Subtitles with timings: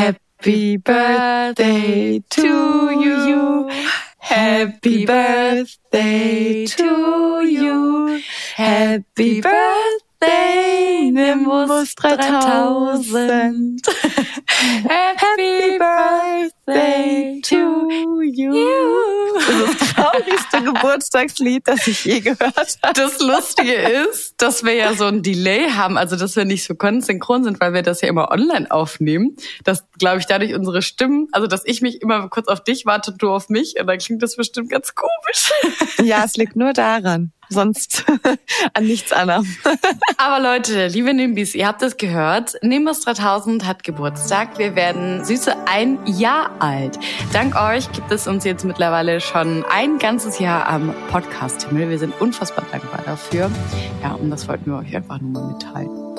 [0.00, 3.70] Happy birthday to you.
[4.16, 8.22] Happy birthday to you.
[8.54, 13.82] Happy birthday, Nimbus 3000.
[14.88, 17.90] Happy birthday to
[18.22, 18.52] you.
[19.36, 22.94] Das ist das traurigste Geburtstagslied, das ich je gehört habe.
[22.94, 26.74] Das Lustige ist, dass wir ja so ein Delay haben, also dass wir nicht so
[27.00, 29.36] synchron sind, weil wir das ja immer online aufnehmen.
[29.64, 33.12] Dass, glaube ich, dadurch unsere Stimmen, also dass ich mich immer kurz auf dich warte
[33.12, 35.52] du auf mich, und dann klingt das bestimmt ganz komisch.
[36.02, 38.04] Ja, es liegt nur daran sonst
[38.74, 39.46] an nichts anderem.
[40.16, 42.54] Aber Leute, liebe Nimbis, ihr habt es gehört.
[42.62, 44.19] Nimbus 3000 hat Geburtstag.
[44.58, 46.98] Wir werden süße ein Jahr alt.
[47.32, 51.88] Dank euch gibt es uns jetzt mittlerweile schon ein ganzes Jahr am Podcast-Himmel.
[51.88, 53.50] Wir sind unfassbar dankbar dafür.
[54.02, 56.09] Ja, und das wollten wir euch einfach nur mal mitteilen.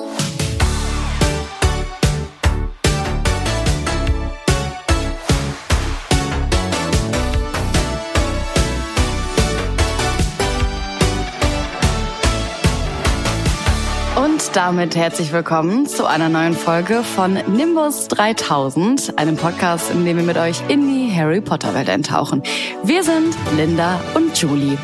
[14.56, 20.24] Damit herzlich willkommen zu einer neuen Folge von Nimbus 3000, einem Podcast, in dem wir
[20.24, 22.42] mit euch in die Harry Potter Welt eintauchen.
[22.82, 24.76] Wir sind Linda und Julie.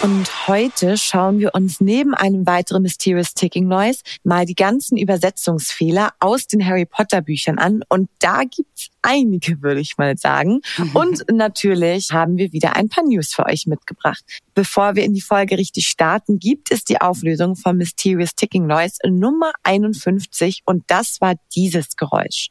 [0.00, 6.12] Und heute schauen wir uns neben einem weiteren Mysterious Ticking Noise mal die ganzen Übersetzungsfehler
[6.20, 7.82] aus den Harry Potter Büchern an.
[7.88, 10.60] Und da gibt's einige, würde ich mal sagen.
[10.94, 14.22] Und natürlich haben wir wieder ein paar News für euch mitgebracht.
[14.54, 18.98] Bevor wir in die Folge richtig starten, gibt es die Auflösung von Mysterious Ticking Noise
[19.04, 22.50] Nummer 51 und das war dieses Geräusch.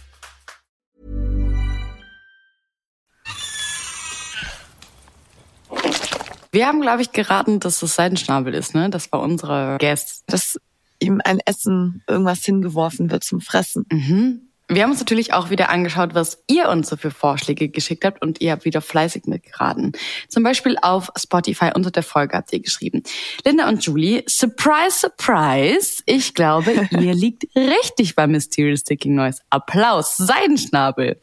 [6.51, 8.89] Wir haben, glaube ich, geraten, dass es Seidenschnabel ist, ne?
[8.89, 10.23] Das war unsere Guest.
[10.27, 10.59] Dass
[10.99, 13.85] ihm ein Essen irgendwas hingeworfen wird zum Fressen.
[13.91, 14.50] Mhm.
[14.73, 18.21] Wir haben uns natürlich auch wieder angeschaut, was ihr uns so für Vorschläge geschickt habt
[18.21, 19.91] und ihr habt wieder fleißig mitgeraten.
[20.29, 23.03] Zum Beispiel auf Spotify unter der Folge habt ihr geschrieben.
[23.43, 26.01] Linda und Julie, surprise, surprise.
[26.05, 29.41] Ich glaube, ihr liegt richtig bei Mysterious Sticking Noise.
[29.49, 31.19] Applaus, Seidenschnabel.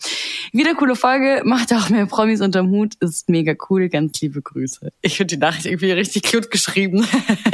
[0.52, 4.92] Wieder coole Folge, macht auch mehr Promis unterm Hut, ist mega cool, ganz liebe Grüße.
[5.00, 7.06] Ich finde die Nachricht irgendwie richtig cute geschrieben.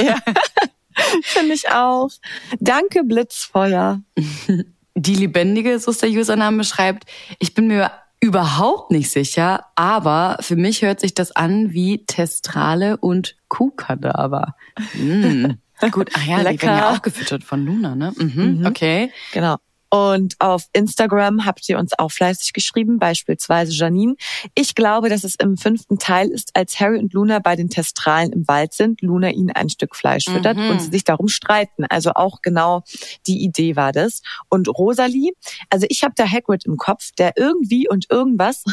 [0.05, 0.19] Ja.
[1.23, 2.11] Finde ich auch.
[2.59, 4.03] Danke, Blitzfeuer.
[4.95, 7.05] Die Lebendige, so ist der Username, schreibt,
[7.39, 7.91] ich bin mir
[8.21, 14.55] überhaupt nicht sicher, aber für mich hört sich das an wie Testrale und Kuhkadaver.
[14.95, 15.47] Mm.
[15.91, 16.53] Gut, ach ja, Lecker.
[16.53, 18.13] die werden ja auch gefüttert von Luna, ne?
[18.17, 18.67] Mhm, mhm.
[18.67, 19.11] Okay.
[19.33, 19.57] Genau.
[19.95, 24.17] Und auf Instagram habt ihr uns auch fleißig geschrieben, beispielsweise Janine.
[24.57, 28.33] Ich glaube, dass es im fünften Teil ist, als Harry und Luna bei den Testralen
[28.33, 30.71] im Wald sind, Luna ihnen ein Stück Fleisch füttert mhm.
[30.71, 31.85] und sie sich darum streiten.
[31.85, 32.83] Also auch genau
[33.29, 34.23] die Idee war das.
[34.49, 35.31] Und Rosalie,
[35.71, 38.65] also ich habe da Hagrid im Kopf, der irgendwie und irgendwas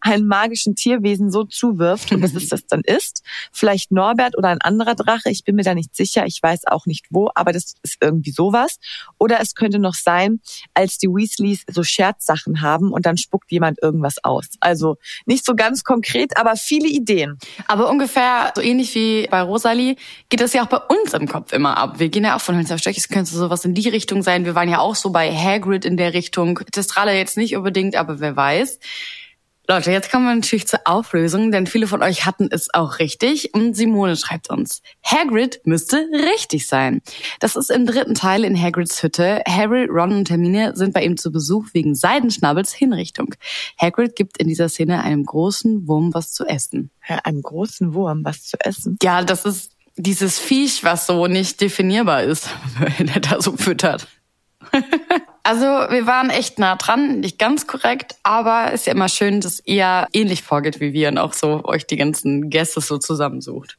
[0.00, 3.22] einem magischen Tierwesen so zuwirft und dass es das dann ist.
[3.52, 6.86] Vielleicht Norbert oder ein anderer Drache, ich bin mir da nicht sicher, ich weiß auch
[6.86, 8.78] nicht wo, aber das ist irgendwie sowas.
[9.18, 10.40] Oder es könnte noch sein,
[10.74, 14.46] als die Weasleys so Scherzsachen haben und dann spuckt jemand irgendwas aus.
[14.60, 14.96] Also
[15.26, 17.38] nicht so ganz konkret, aber viele Ideen.
[17.66, 19.96] Aber ungefähr so ähnlich wie bei Rosalie
[20.28, 21.98] geht das ja auch bei uns im Kopf immer ab.
[21.98, 24.44] Wir gehen ja auch von Hölzer Stöck, es könnte sowas in die Richtung sein.
[24.44, 26.60] Wir waren ja auch so bei Hagrid in der Richtung.
[26.70, 28.78] Testrale jetzt nicht unbedingt, aber wer weiß.
[29.70, 33.54] Leute, jetzt kommen wir natürlich zur Auflösung, denn viele von euch hatten es auch richtig.
[33.54, 37.02] Und Simone schreibt uns, Hagrid müsste richtig sein.
[37.38, 39.44] Das ist im dritten Teil in Hagrids Hütte.
[39.46, 43.36] Harry, Ron und Hermine sind bei ihm zu Besuch wegen Seidenschnabels Hinrichtung.
[43.80, 46.90] Hagrid gibt in dieser Szene einem großen Wurm was zu essen.
[47.08, 48.98] Ja, einem großen Wurm was zu essen?
[49.04, 52.48] Ja, das ist dieses Viech, was so nicht definierbar ist,
[52.98, 54.08] wenn er da so füttert.
[55.42, 59.62] Also wir waren echt nah dran, nicht ganz korrekt, aber ist ja immer schön, dass
[59.64, 63.78] ihr ähnlich vorgeht wie wir und auch so euch die ganzen Gäste so zusammensucht.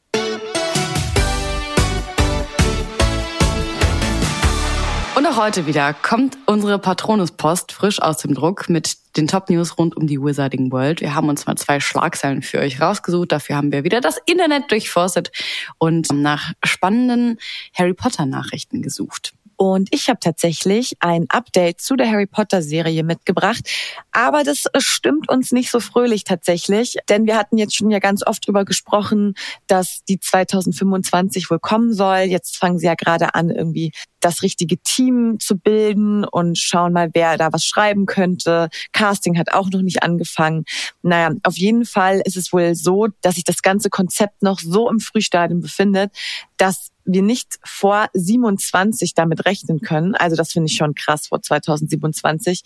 [5.14, 9.96] Und auch heute wieder kommt unsere Patronuspost frisch aus dem Druck mit den Top-News rund
[9.96, 11.00] um die Wizarding World.
[11.00, 13.30] Wir haben uns mal zwei Schlagzeilen für euch rausgesucht.
[13.30, 15.30] Dafür haben wir wieder das Internet durchforstet
[15.78, 17.38] und nach spannenden
[17.72, 19.32] Harry Potter-Nachrichten gesucht.
[19.62, 23.70] Und ich habe tatsächlich ein Update zu der Harry Potter Serie mitgebracht.
[24.10, 28.26] Aber das stimmt uns nicht so fröhlich tatsächlich, denn wir hatten jetzt schon ja ganz
[28.26, 29.34] oft drüber gesprochen,
[29.68, 32.22] dass die 2025 wohl kommen soll.
[32.22, 37.10] Jetzt fangen sie ja gerade an, irgendwie das richtige Team zu bilden und schauen mal,
[37.12, 38.68] wer da was schreiben könnte.
[38.92, 40.64] Casting hat auch noch nicht angefangen.
[41.02, 44.88] Naja, auf jeden Fall ist es wohl so, dass sich das ganze Konzept noch so
[44.88, 46.12] im Frühstadium befindet,
[46.56, 50.14] dass wir nicht vor 27 damit rechnen können.
[50.14, 52.62] Also das finde ich schon krass vor 2027.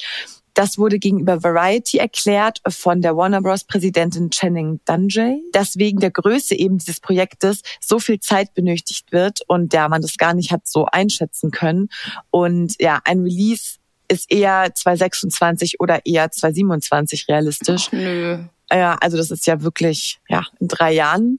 [0.57, 3.65] Das wurde gegenüber Variety erklärt von der Warner Bros.
[3.65, 9.41] Präsidentin Channing Dungey, dass wegen der Größe eben dieses Projektes so viel Zeit benötigt wird
[9.49, 11.91] und ja, man das gar nicht hat so einschätzen können.
[12.31, 13.77] Und ja, ein Release
[14.09, 17.89] ist eher 2026 oder eher 2027 realistisch.
[17.89, 18.39] Ach, nö.
[18.73, 21.39] Ja, also das ist ja wirklich ja in drei Jahren.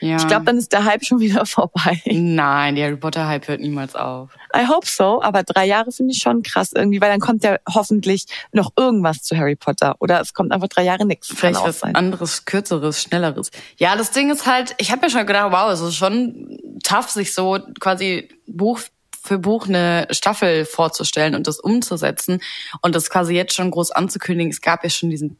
[0.00, 0.16] Ja.
[0.16, 2.00] Ich glaube, dann ist der Hype schon wieder vorbei.
[2.06, 4.30] Nein, der Harry Potter Hype hört niemals auf.
[4.54, 7.58] I hope so, aber drei Jahre finde ich schon krass irgendwie, weil dann kommt ja
[7.68, 11.28] hoffentlich noch irgendwas zu Harry Potter oder es kommt einfach drei Jahre nichts.
[11.34, 11.94] Vielleicht was sein.
[11.94, 13.50] anderes, kürzeres, schnelleres.
[13.76, 17.10] Ja, das Ding ist halt, ich habe mir schon gedacht, wow, es ist schon tough,
[17.10, 18.80] sich so quasi Buch
[19.26, 22.40] für Buch eine Staffel vorzustellen und das umzusetzen
[22.80, 24.52] und das quasi jetzt schon groß anzukündigen.
[24.52, 25.38] Es gab ja schon diesen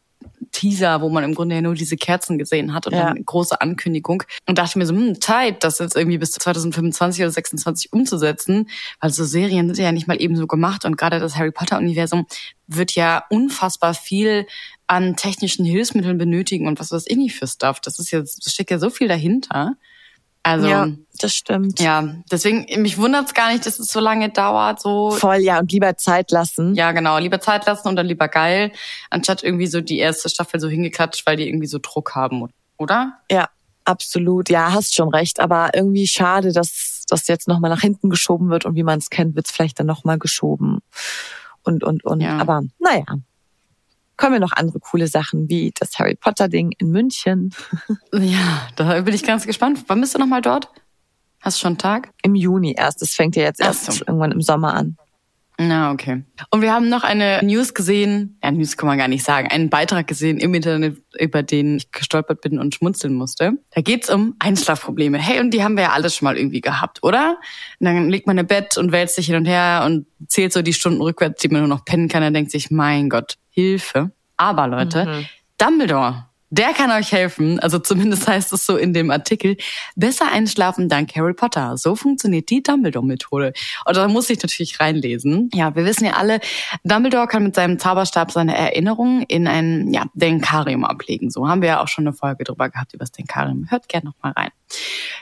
[0.53, 3.01] Teaser, wo man im Grunde ja nur diese Kerzen gesehen hat und ja.
[3.01, 4.23] dann eine große Ankündigung.
[4.47, 8.69] Und dachte mir so, hm, Zeit, das jetzt irgendwie bis 2025 oder 2026 umzusetzen,
[9.01, 11.79] weil so Serien sind ja nicht mal eben so gemacht und gerade das Harry Potter
[11.79, 12.27] Universum
[12.67, 14.47] wird ja unfassbar viel
[14.87, 17.81] an technischen Hilfsmitteln benötigen und was weiß ich nicht für Stuff.
[17.81, 19.77] Das ist ja, das steckt ja so viel dahinter.
[20.47, 20.87] Also ja,
[21.19, 21.81] das stimmt.
[21.81, 24.81] Ja, deswegen mich wundert's gar nicht, dass es so lange dauert.
[24.81, 26.77] So voll ja und lieber Zeit lassen.
[26.77, 28.71] Ja, genau, lieber Zeit lassen und dann lieber geil,
[29.11, 33.15] anstatt irgendwie so die erste Staffel so hingeklatscht, weil die irgendwie so Druck haben, oder?
[33.29, 33.49] Ja,
[33.85, 34.49] absolut.
[34.49, 35.41] Ja, hast schon recht.
[35.41, 39.11] Aber irgendwie schade, dass das jetzt nochmal nach hinten geschoben wird und wie man es
[39.11, 40.79] kennt, wird's vielleicht dann nochmal geschoben
[41.65, 42.21] und und und.
[42.21, 42.39] Ja.
[42.39, 43.05] Aber naja,
[44.17, 47.55] kommen ja noch andere coole Sachen wie das Harry Potter Ding in München.
[48.13, 49.85] Ja, da bin ich ganz gespannt.
[49.89, 50.71] Wann bist du noch mal dort?
[51.41, 52.11] Hast du schon einen Tag?
[52.23, 53.03] Im Juni erst.
[53.03, 54.05] Das fängt ja jetzt erst so.
[54.07, 54.97] irgendwann im Sommer an.
[55.59, 56.23] Na, okay.
[56.51, 59.71] Und wir haben noch eine News gesehen, ja, News kann man gar nicht sagen, einen
[59.71, 63.53] Beitrag gesehen im Internet, über den ich gestolpert bin und schmunzeln musste.
[63.71, 65.17] Da geht's um Einschlafprobleme.
[65.17, 67.39] Hey, und die haben wir ja alles schon mal irgendwie gehabt, oder?
[67.81, 70.61] Und dann liegt man im Bett und wälzt sich hin und her und zählt so
[70.61, 72.21] die Stunden rückwärts, die man nur noch pennen kann.
[72.21, 74.11] Dann denkt sich, mein Gott, Hilfe.
[74.37, 75.27] Aber Leute, mhm.
[75.57, 76.27] Dumbledore
[76.57, 79.57] der kann euch helfen, also zumindest heißt es so in dem Artikel,
[79.95, 81.77] besser einschlafen dank Harry Potter.
[81.77, 83.53] So funktioniert die Dumbledore-Methode.
[83.85, 85.51] Und da muss ich natürlich reinlesen.
[85.55, 86.41] Ja, wir wissen ja alle,
[86.85, 91.31] Dumbledore kann mit seinem Zauberstab seine Erinnerungen in ein ja, Denkarium ablegen.
[91.31, 93.67] So haben wir ja auch schon eine Folge drüber gehabt über das Denkarium.
[93.71, 94.51] Hört gerne noch mal rein.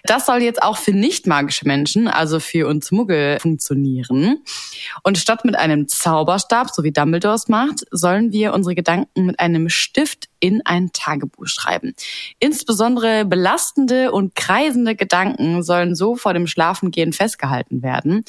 [0.07, 4.43] Das soll jetzt auch für nicht magische Menschen, also für uns Muggel, funktionieren.
[5.03, 9.41] Und statt mit einem Zauberstab, so wie Dumbledore es macht, sollen wir unsere Gedanken mit
[9.41, 11.95] einem Stift in ein Tagebuch schreiben.
[12.39, 18.27] Insbesondere belastende und kreisende Gedanken sollen so vor dem Schlafengehen festgehalten werden.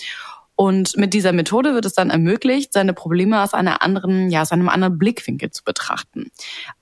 [0.56, 4.52] Und mit dieser Methode wird es dann ermöglicht, seine Probleme aus einer anderen, ja, aus
[4.52, 6.32] einem anderen Blickwinkel zu betrachten.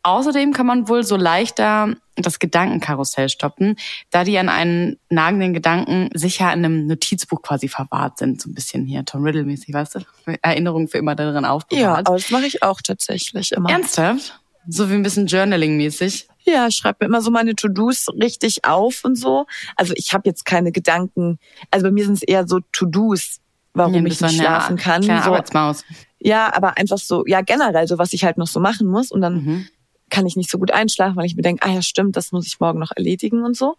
[0.03, 3.75] Außerdem kann man wohl so leichter das Gedankenkarussell stoppen,
[4.11, 8.39] da die an einen nagenden Gedanken sicher in einem Notizbuch quasi verwahrt sind.
[8.39, 9.99] So ein bisschen hier Tom Riddle-mäßig, weißt du?
[10.43, 11.81] Erinnerungen für immer darin aufbewahrt.
[11.81, 13.71] Ja, aber das mache ich auch tatsächlich immer.
[13.71, 14.39] Ernsthaft?
[14.67, 16.27] So wie ein bisschen Journaling-mäßig?
[16.45, 19.45] Ja, ich schreibe mir immer so meine To-Dos richtig auf und so.
[19.75, 21.39] Also ich habe jetzt keine Gedanken.
[21.71, 23.39] Also bei mir sind es eher so To-Dos,
[23.73, 25.01] warum ja, ich nicht schlafen kann.
[25.01, 25.29] Kleine so.
[25.31, 25.83] Arbeitsmaus.
[26.19, 29.11] Ja, aber einfach so, ja generell so, was ich halt noch so machen muss.
[29.11, 29.67] Und dann mhm.
[30.09, 32.47] kann ich nicht so gut einschlafen, weil ich mir denke, ah ja stimmt, das muss
[32.47, 33.75] ich morgen noch erledigen und so.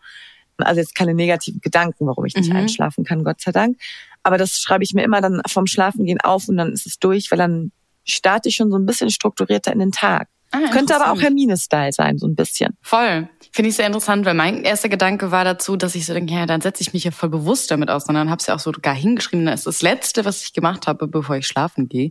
[0.59, 2.57] Also jetzt keine negativen Gedanken, warum ich nicht mhm.
[2.57, 3.79] einschlafen kann, Gott sei Dank.
[4.23, 7.31] Aber das schreibe ich mir immer dann vom Schlafengehen auf und dann ist es durch,
[7.31, 7.73] weil dann
[8.05, 10.29] starte ich schon so ein bisschen strukturierter in den Tag.
[10.53, 12.77] Ah, Könnte aber auch Hermine-Style sein, so ein bisschen.
[12.81, 13.29] Voll.
[13.57, 16.45] Finde ich sehr interessant, weil mein erster Gedanke war dazu, dass ich so denke, ja,
[16.45, 18.05] dann setze ich mich ja voll bewusst damit aus.
[18.09, 19.47] Und dann habe ich ja auch so gar hingeschrieben.
[19.47, 22.11] Das ist das Letzte, was ich gemacht habe, bevor ich schlafen gehe,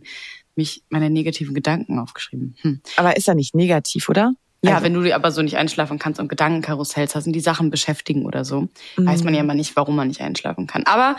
[0.56, 2.56] mich meine negativen Gedanken aufgeschrieben.
[2.62, 2.80] Hm.
[2.96, 4.32] Aber ist ja nicht negativ, oder?
[4.62, 7.68] Ja, Also- wenn du aber so nicht einschlafen kannst und Gedankenkarussells hast und die Sachen
[7.68, 9.06] beschäftigen oder so, Mhm.
[9.06, 10.84] weiß man ja immer nicht, warum man nicht einschlafen kann.
[10.86, 11.16] Aber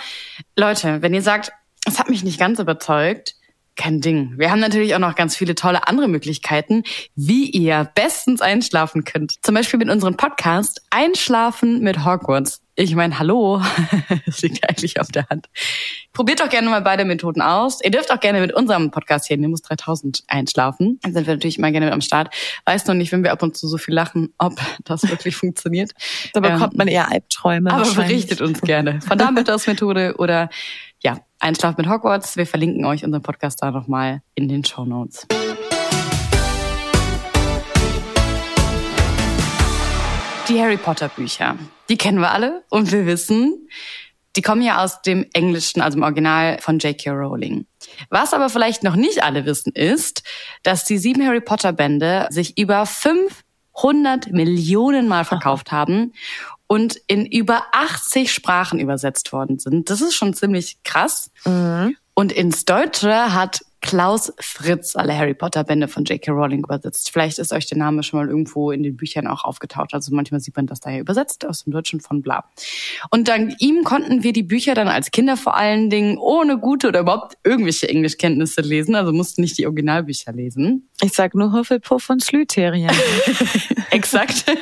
[0.58, 1.51] Leute, wenn ihr sagt,
[1.86, 3.36] es hat mich nicht ganz überzeugt,
[3.75, 4.34] kein Ding.
[4.38, 6.84] Wir haben natürlich auch noch ganz viele tolle andere Möglichkeiten,
[7.15, 9.36] wie ihr bestens einschlafen könnt.
[9.44, 12.62] Zum Beispiel mit unserem Podcast Einschlafen mit Hogwarts.
[12.77, 13.62] Ich meine, hallo,
[14.25, 15.48] das liegt eigentlich auf der Hand.
[16.12, 17.79] Probiert doch gerne mal beide Methoden aus.
[17.82, 21.00] Ihr dürft auch gerne mit unserem Podcast hier, Nimbus 3000, einschlafen.
[21.01, 22.34] Dann sind wir natürlich immer gerne mit am Start.
[22.65, 25.91] Weiß noch nicht, wenn wir ab und zu so viel lachen, ob das wirklich funktioniert.
[26.34, 27.72] Da bekommt Ähm, man eher Albträume.
[27.72, 29.32] aber berichtet uns gerne von der
[29.67, 30.50] Methode oder
[31.04, 32.38] ja, Einschlaf mit Hogwarts.
[32.38, 35.28] Wir verlinken euch unseren Podcast da nochmal in den Show Notes.
[40.48, 41.58] Die Harry Potter Bücher,
[41.90, 43.68] die kennen wir alle und wir wissen,
[44.36, 47.10] die kommen ja aus dem Englischen, also im Original von J.K.
[47.12, 47.66] Rowling.
[48.10, 50.24] Was aber vielleicht noch nicht alle wissen, ist,
[50.62, 56.14] dass die sieben Harry Potter Bände sich über 500 Millionen Mal verkauft haben
[56.68, 59.90] und in über 80 Sprachen übersetzt worden sind.
[59.90, 61.32] Das ist schon ziemlich krass.
[62.14, 66.32] Und ins Deutsche hat Klaus Fritz alle Harry Potter Bände von J.K.
[66.32, 67.12] Rowling übersetzt.
[67.12, 69.94] Vielleicht ist euch der Name schon mal irgendwo in den Büchern auch aufgetaucht.
[69.94, 72.46] Also manchmal sieht man das daher übersetzt aus dem Deutschen von bla.
[73.12, 76.88] Und dank ihm konnten wir die Bücher dann als Kinder vor allen Dingen ohne gute
[76.88, 78.96] oder überhaupt irgendwelche Englischkenntnisse lesen.
[78.96, 80.90] Also mussten nicht die Originalbücher lesen.
[81.04, 82.90] Ich sag nur Hufflepuff und Slytherin.
[83.92, 84.46] Exakt.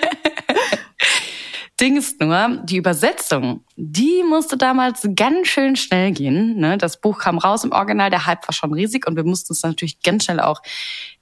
[1.81, 6.57] Ding ist nur, die Übersetzung, die musste damals ganz schön schnell gehen.
[6.57, 6.77] Ne?
[6.77, 9.63] Das Buch kam raus im Original, der Hype war schon riesig und wir mussten es
[9.63, 10.61] natürlich ganz schnell auch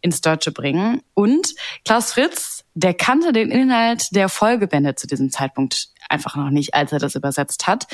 [0.02, 1.02] ins Deutsche bringen.
[1.14, 1.56] Und
[1.86, 6.92] Klaus Fritz, der kannte den Inhalt der Folgebände zu diesem Zeitpunkt einfach noch nicht, als
[6.92, 7.88] er das übersetzt hat.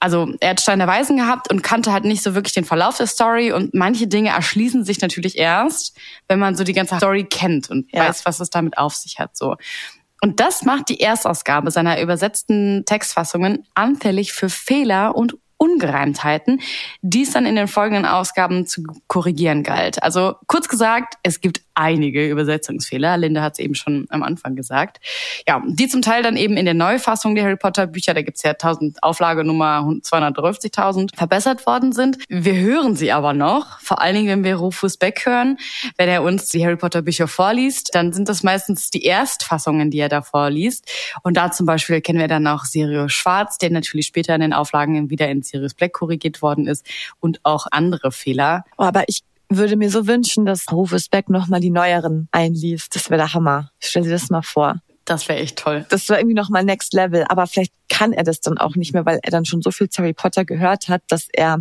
[0.00, 2.96] Also er hat Stein der Weisen gehabt und kannte halt nicht so wirklich den Verlauf
[2.98, 5.96] der Story und manche Dinge erschließen sich natürlich erst,
[6.28, 8.06] wenn man so die ganze Story kennt und Ja.
[8.08, 9.36] weiß, was es damit auf sich hat.
[9.36, 9.56] So.
[10.22, 16.60] Und das macht die Erstausgabe seiner übersetzten Textfassungen anfällig für Fehler und Ungereimtheiten,
[17.02, 20.02] die es dann in den folgenden Ausgaben zu korrigieren galt.
[20.02, 23.18] Also kurz gesagt, es gibt einige Übersetzungsfehler.
[23.18, 25.00] Linda hat es eben schon am Anfang gesagt.
[25.46, 28.42] Ja, die zum Teil dann eben in der Neufassung der Harry Potter Bücher, da gibt's
[28.42, 32.18] ja 1000 Auflage Nummer 230.000 verbessert worden sind.
[32.28, 35.58] Wir hören sie aber noch, vor allen Dingen, wenn wir Rufus Beck hören,
[35.98, 39.98] wenn er uns die Harry Potter Bücher vorliest, dann sind das meistens die Erstfassungen, die
[39.98, 40.90] er da vorliest.
[41.22, 44.52] Und da zum Beispiel kennen wir dann auch Sirius Schwarz, der natürlich später in den
[44.52, 46.86] Auflagen wieder in Sirius Black korrigiert worden ist
[47.20, 48.64] und auch andere Fehler.
[48.78, 52.94] Oh, aber ich würde mir so wünschen, dass Rufus Beck nochmal die neueren einliest.
[52.94, 53.70] Das wäre der Hammer.
[53.80, 54.76] Stell dir das mal vor.
[55.04, 55.84] Das wäre echt toll.
[55.88, 57.24] Das war irgendwie nochmal Next Level.
[57.28, 59.90] Aber vielleicht kann er das dann auch nicht mehr, weil er dann schon so viel
[59.90, 61.58] zu Harry Potter gehört hat, dass er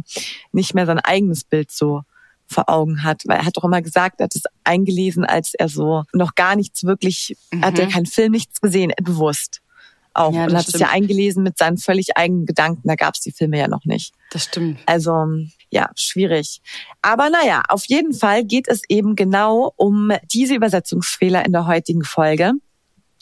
[0.51, 2.03] nicht mehr sein eigenes Bild so
[2.45, 3.23] vor Augen hat.
[3.25, 6.55] Weil er hat doch immer gesagt, er hat es eingelesen, als er so noch gar
[6.55, 9.61] nichts wirklich, er hat ja keinen Film, nichts gesehen, bewusst.
[10.19, 10.33] Auch.
[10.33, 12.87] Ja, und hat es ja eingelesen mit seinen völlig eigenen Gedanken.
[12.87, 14.13] Da gab es die Filme ja noch nicht.
[14.31, 14.79] Das stimmt.
[14.85, 15.25] Also
[15.69, 16.61] ja, schwierig.
[17.01, 22.03] Aber naja, auf jeden Fall geht es eben genau um diese Übersetzungsfehler in der heutigen
[22.03, 22.53] Folge.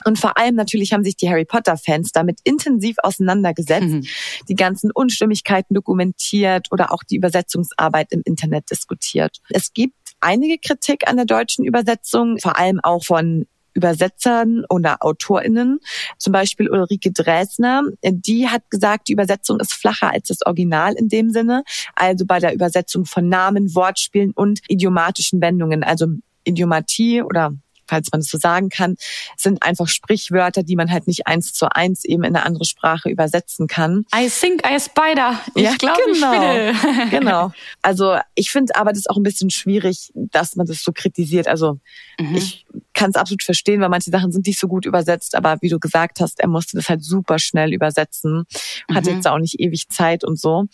[0.06, 4.06] Und vor allem natürlich haben sich die Harry Potter-Fans damit intensiv auseinandergesetzt, Mhm.
[4.48, 9.38] die ganzen Unstimmigkeiten dokumentiert oder auch die Übersetzungsarbeit im Internet diskutiert.
[9.50, 13.46] Es gibt einige Kritik an der deutschen Übersetzung, vor allem auch von
[13.78, 15.80] Übersetzern oder AutorInnen,
[16.18, 21.08] zum Beispiel Ulrike Dresner, die hat gesagt, die Übersetzung ist flacher als das Original in
[21.08, 21.64] dem Sinne,
[21.96, 26.08] also bei der Übersetzung von Namen, Wortspielen und idiomatischen Wendungen, also
[26.44, 27.52] Idiomatie oder
[27.88, 28.96] falls man es so sagen kann,
[29.38, 33.10] sind einfach Sprichwörter, die man halt nicht eins zu eins eben in eine andere Sprache
[33.10, 34.06] übersetzen kann.
[34.15, 35.39] I think I spider.
[35.56, 36.34] Ich Ja, glaube, genau.
[36.72, 37.10] ich spinne.
[37.10, 37.51] Genau.
[37.82, 41.48] Also ich finde aber das auch ein bisschen schwierig, dass man das so kritisiert.
[41.48, 41.79] Also
[42.20, 42.36] Mhm.
[42.36, 45.70] ich kann es absolut verstehen, weil manche Sachen sind nicht so gut übersetzt, aber wie
[45.70, 48.46] du gesagt hast, er musste das halt super schnell übersetzen,
[48.91, 49.15] hatte Mhm.
[49.17, 50.65] jetzt auch nicht ewig Zeit und so.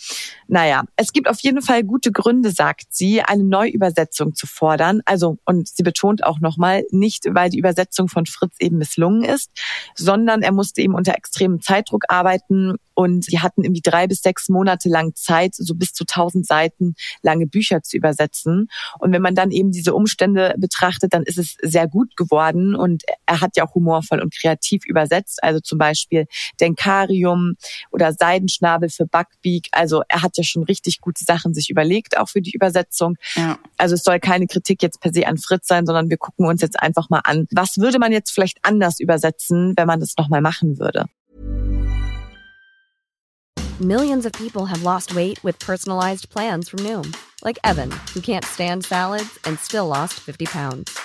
[0.48, 5.02] Naja, es gibt auf jeden Fall gute Gründe, sagt sie, eine Neuübersetzung zu fordern.
[5.06, 9.52] Also, und sie betont auch nochmal, nicht weil die Übersetzung von Fritz eben misslungen ist,
[9.96, 14.50] sondern er musste eben unter extremem Zeitdruck arbeiten und die hatten irgendwie drei bis sechs
[14.50, 18.70] Monate lang Zeit, so bis zu tausend Seiten lange Bücher zu übersetzen.
[19.00, 23.04] Und wenn man dann eben diese Umstände betrachtet, dann ist es sehr gut geworden und
[23.26, 25.44] er hat ja auch humorvoll und kreativ übersetzt.
[25.44, 26.26] Also zum Beispiel
[26.60, 27.56] Denkarium
[27.92, 29.68] oder Seidenschnabel für Buckbeak.
[29.72, 33.16] Also er hat ja schon richtig gute Sachen sich überlegt, auch für die Übersetzung.
[33.36, 33.58] Ja.
[33.78, 36.62] Also es soll keine Kritik jetzt per se an Fritz sein, sondern wir gucken uns
[36.62, 40.42] jetzt einfach mal an, was würde man jetzt vielleicht anders übersetzen, wenn man das nochmal
[40.42, 41.06] machen würde.
[43.82, 48.46] Millions of people have lost weight with personalized plans from Noom, like Evan, who can't
[48.46, 50.98] stand salads and still lost 50 pounds.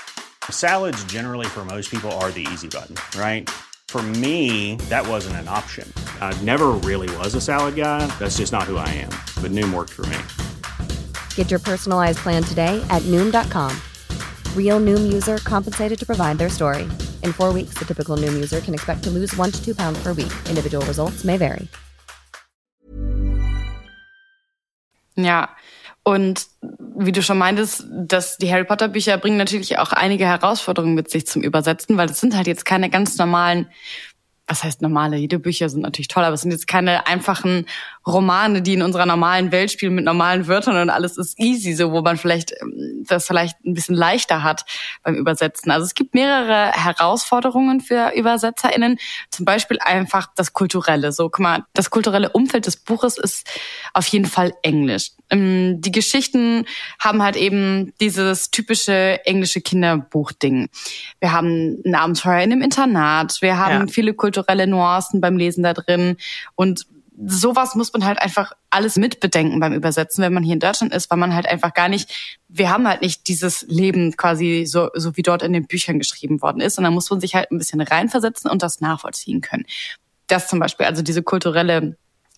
[0.50, 3.48] Salads, generally, for most people, are the easy button, right?
[3.88, 5.90] For me, that wasn't an option.
[6.20, 8.06] I never really was a salad guy.
[8.18, 9.10] That's just not who I am.
[9.42, 10.18] But Noom worked for me.
[11.36, 13.74] Get your personalized plan today at Noom.com.
[14.54, 16.86] Real Noom user compensated to provide their story.
[17.24, 19.98] In four weeks, the typical Noom user can expect to lose one to two pounds
[20.02, 20.32] per week.
[20.48, 21.66] Individual results may vary.
[25.16, 25.48] Ja,
[26.04, 26.46] und
[26.96, 31.10] wie du schon meintest, dass die Harry Potter Bücher bringen natürlich auch einige Herausforderungen mit
[31.10, 33.68] sich zum Übersetzen, weil es sind halt jetzt keine ganz normalen
[34.48, 35.16] was heißt normale?
[35.16, 37.66] Jede Bücher sind natürlich toll, aber es sind jetzt keine einfachen
[38.06, 41.92] Romane, die in unserer normalen Welt spielen mit normalen Wörtern und alles ist easy, so
[41.92, 44.64] wo man vielleicht ähm, das vielleicht ein bisschen leichter hat
[45.02, 45.70] beim Übersetzen.
[45.70, 48.98] Also es gibt mehrere Herausforderungen für ÜbersetzerInnen.
[49.30, 51.12] Zum Beispiel einfach das Kulturelle.
[51.12, 53.46] So, guck mal, das kulturelle Umfeld des Buches ist
[53.92, 55.10] auf jeden Fall Englisch.
[55.30, 56.64] Ähm, die Geschichten
[56.98, 60.68] haben halt eben dieses typische englische Kinderbuchding.
[61.20, 63.36] Wir haben ein Abenteuer in einem Internat.
[63.40, 63.92] Wir haben ja.
[63.92, 66.16] viele kulturelle Nuancen beim Lesen da drin
[66.54, 66.86] und
[67.26, 71.10] sowas muss man halt einfach alles mitbedenken beim Übersetzen, wenn man hier in Deutschland ist,
[71.10, 75.16] weil man halt einfach gar nicht, wir haben halt nicht dieses Leben quasi so, so
[75.16, 77.58] wie dort in den Büchern geschrieben worden ist, und dann muss man sich halt ein
[77.58, 79.64] bisschen reinversetzen und das nachvollziehen können.
[80.28, 81.96] Das zum Beispiel, also diese kulturelle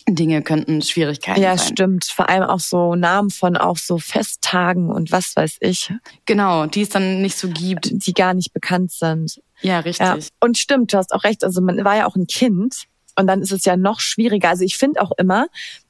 [0.08, 1.66] Dinge könnten Schwierigkeiten ja, sein.
[1.66, 2.04] Ja, stimmt.
[2.06, 5.92] Vor allem auch so Namen von auch so Festtagen und was weiß ich.
[6.24, 7.90] Genau, die es dann nicht so gibt.
[7.90, 9.42] Die gar nicht bekannt sind.
[9.62, 10.06] Ja, richtig.
[10.06, 10.18] Ja.
[10.40, 11.44] Und stimmt, du hast auch recht.
[11.44, 12.84] Also man war ja auch ein Kind
[13.16, 14.48] und dann ist es ja noch schwieriger.
[14.48, 15.46] Also ich finde auch immer,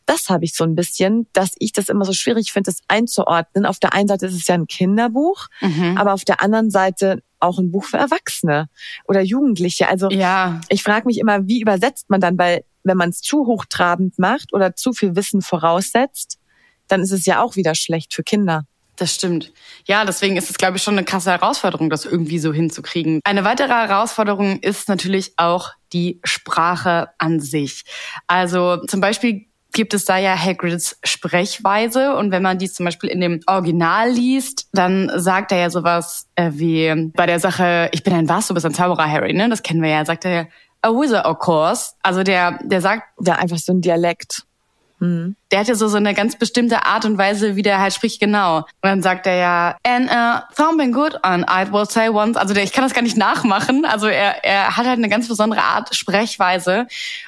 [0.07, 3.67] das habe ich so ein bisschen, dass ich das immer so schwierig finde, das einzuordnen.
[3.67, 5.97] Auf der einen Seite ist es ja ein Kinderbuch, mhm.
[5.97, 8.69] aber auf der anderen Seite auch ein Buch für Erwachsene
[9.07, 9.89] oder Jugendliche.
[9.89, 10.61] Also ja.
[10.69, 14.53] ich frage mich immer, wie übersetzt man dann, weil wenn man es zu hochtrabend macht
[14.53, 16.39] oder zu viel Wissen voraussetzt,
[16.89, 18.65] dann ist es ja auch wieder schlecht für Kinder.
[19.00, 19.50] Das stimmt.
[19.87, 23.21] Ja, deswegen ist es, glaube ich, schon eine krasse Herausforderung, das irgendwie so hinzukriegen.
[23.25, 27.85] Eine weitere Herausforderung ist natürlich auch die Sprache an sich.
[28.26, 33.09] Also zum Beispiel gibt es da ja Hagrids Sprechweise und wenn man die zum Beispiel
[33.09, 38.02] in dem Original liest, dann sagt er ja sowas äh, wie bei der Sache, ich
[38.02, 39.49] bin ein was, du bist ein Zauberer, Harry, ne?
[39.49, 40.47] Das kennen wir ja, sagt er ja,
[40.82, 41.93] a wizard of course.
[42.02, 44.43] Also der, der sagt, ja einfach so ein Dialekt.
[45.00, 45.36] Mhm.
[45.50, 48.21] Der hat ja so, so eine ganz bestimmte Art und Weise, wie der halt spricht,
[48.21, 48.58] genau.
[48.58, 52.36] Und dann sagt er ja, and uh, something good on I will say once.
[52.36, 53.84] Also der, ich kann das gar nicht nachmachen.
[53.84, 56.86] Also er, er hat halt eine ganz besondere Art Sprechweise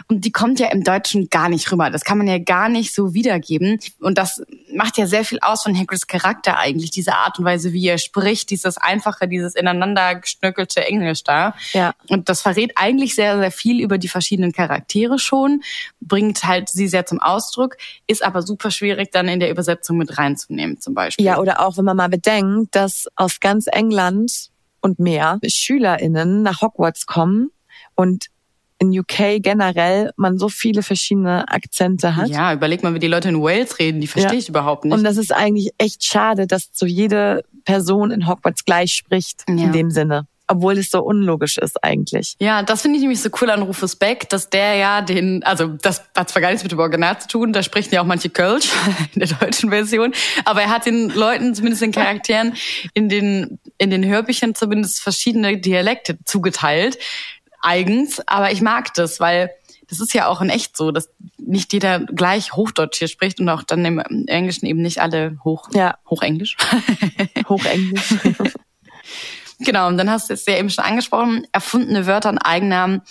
[0.08, 1.90] und die kommt ja im Deutschen gar nicht rüber.
[1.90, 3.80] Das kann man ja gar nicht so wiedergeben.
[3.98, 7.72] Und das macht ja sehr viel aus von Hagrids Charakter eigentlich, diese Art und Weise,
[7.72, 11.54] wie er spricht, dieses einfache, dieses ineinander geschnöckelte Englisch da.
[11.72, 11.94] Ja.
[12.08, 15.62] Und das verrät eigentlich sehr, sehr viel über die verschiedenen Charaktere schon,
[16.00, 17.61] bringt halt sie sehr zum Ausdruck,
[18.06, 21.24] ist aber super schwierig dann in der Übersetzung mit reinzunehmen zum Beispiel.
[21.24, 26.62] Ja, oder auch wenn man mal bedenkt, dass aus ganz England und mehr SchülerInnen nach
[26.62, 27.50] Hogwarts kommen
[27.94, 28.26] und
[28.78, 32.28] in UK generell man so viele verschiedene Akzente hat.
[32.28, 34.38] Ja, überleg mal, wie die Leute in Wales reden, die verstehe ja.
[34.38, 34.92] ich überhaupt nicht.
[34.92, 39.54] Und das ist eigentlich echt schade, dass so jede Person in Hogwarts gleich spricht, ja.
[39.54, 42.36] in dem Sinne obwohl es so unlogisch ist eigentlich.
[42.38, 45.68] Ja, das finde ich nämlich so cool an Rufus Beck, dass der ja den, also
[45.68, 48.28] das hat zwar gar nichts mit dem Original zu tun, da sprechen ja auch manche
[48.28, 48.68] Kölsch
[49.14, 50.12] in der deutschen Version,
[50.44, 52.54] aber er hat den Leuten, zumindest den Charakteren,
[52.92, 56.98] in den, in den Hörbüchern zumindest verschiedene Dialekte zugeteilt
[57.62, 59.50] eigens, aber ich mag das, weil
[59.88, 63.48] das ist ja auch in echt so, dass nicht jeder gleich Hochdeutsch hier spricht und
[63.48, 65.98] auch dann im Englischen eben nicht alle hoch, ja.
[66.08, 66.56] Hochenglisch.
[67.48, 68.14] Hochenglisch.
[69.64, 73.02] genau, und dann hast du es ja eben schon angesprochen, erfundene Wörter und Eigennamen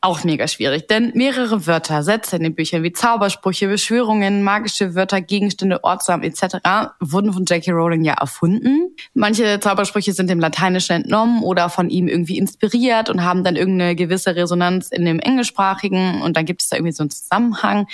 [0.00, 5.20] auch mega schwierig, denn mehrere Wörter, Sätze in den Büchern wie Zaubersprüche, Beschwörungen, magische Wörter,
[5.20, 6.56] Gegenstände, Ortsnamen etc.
[7.00, 8.94] wurden von Jackie Rowling ja erfunden.
[9.14, 13.96] Manche Zaubersprüche sind dem Lateinischen entnommen oder von ihm irgendwie inspiriert und haben dann irgendeine
[13.96, 17.88] gewisse Resonanz in dem Englischsprachigen und dann gibt es da irgendwie so einen Zusammenhang.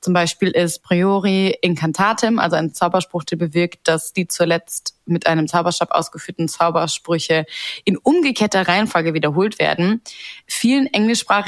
[0.00, 5.48] Zum Beispiel ist Priori Incantatem, also ein Zauberspruch, der bewirkt, dass die zuletzt mit einem
[5.48, 7.46] Zauberstab ausgeführten Zaubersprüche
[7.84, 10.02] in umgekehrter Reihenfolge wiederholt werden,
[10.46, 11.47] vielen englischsprachigen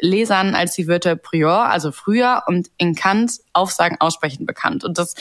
[0.00, 4.84] Lesern als die Wörter prior, also früher, und Encant, Aufsagen, Aussprechen bekannt.
[4.84, 5.14] Und das,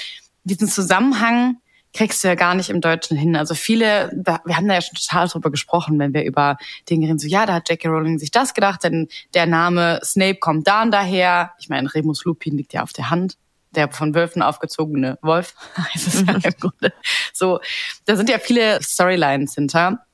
[0.44, 1.58] diesen Zusammenhang
[1.94, 3.36] kriegst du ja gar nicht im Deutschen hin.
[3.36, 6.58] Also viele, wir haben da ja schon total drüber gesprochen, wenn wir über
[6.90, 10.36] Dinge reden, so ja, da hat Jackie Rowling sich das gedacht, denn der Name Snape
[10.36, 11.54] kommt da und daher.
[11.58, 13.38] Ich meine, Remus Lupin liegt ja auf der Hand
[13.76, 16.94] der von Wölfen aufgezogene Wolf heißt es ja im Grunde.
[17.34, 17.60] So,
[18.06, 20.05] da sind ja viele Storylines hinter.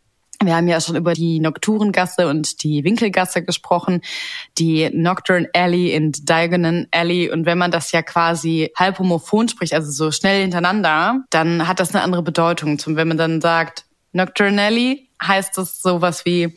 [0.44, 4.02] Wir haben ja schon über die Nocturengasse und die Winkelgasse gesprochen,
[4.58, 7.30] die Nocturne Alley und Diagonal Alley.
[7.32, 11.80] Und wenn man das ja quasi halb homophon spricht, also so schnell hintereinander, dann hat
[11.80, 12.80] das eine andere Bedeutung.
[12.80, 16.56] Zum, wenn man dann sagt, Nocturnally heißt es sowas wie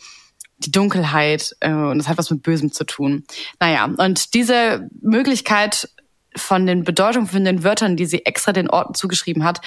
[0.58, 3.24] die Dunkelheit äh, und es hat was mit Bösem zu tun.
[3.60, 5.88] Naja, und diese Möglichkeit
[6.36, 9.60] von den Bedeutungen von den Wörtern, die sie extra den Orten zugeschrieben hat,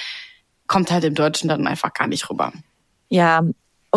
[0.67, 2.51] kommt halt im Deutschen dann einfach gar nicht rüber.
[3.09, 3.41] Ja,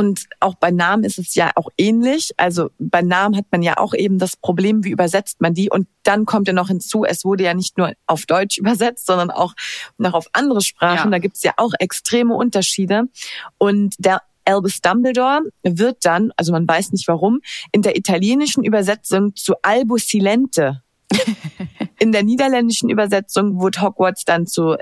[0.01, 2.31] und auch bei Namen ist es ja auch ähnlich.
[2.39, 5.69] Also bei Namen hat man ja auch eben das Problem, wie übersetzt man die.
[5.69, 9.31] Und dann kommt ja noch hinzu, es wurde ja nicht nur auf Deutsch übersetzt, sondern
[9.31, 9.53] auch
[9.99, 11.09] noch auf andere Sprachen.
[11.09, 11.11] Ja.
[11.11, 13.11] Da gibt's ja auch extreme Unterschiede.
[13.59, 17.41] Und der Albus Dumbledore wird dann, also man weiß nicht warum,
[17.73, 20.83] in der italienischen Übersetzung zu Albo Silente.
[21.99, 24.77] in der niederländischen Übersetzung wurde Hogwarts dann zu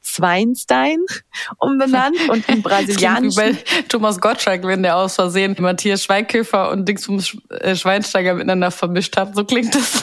[0.00, 0.98] Zweinstein
[1.58, 3.58] umbenannt und im brasilianischen
[3.88, 9.16] Thomas Gottschalk, wenn der aus Versehen Matthias Schweighöfer und Dings vom äh, Schweinsteiger miteinander vermischt
[9.16, 9.34] hat.
[9.34, 10.02] So klingt das.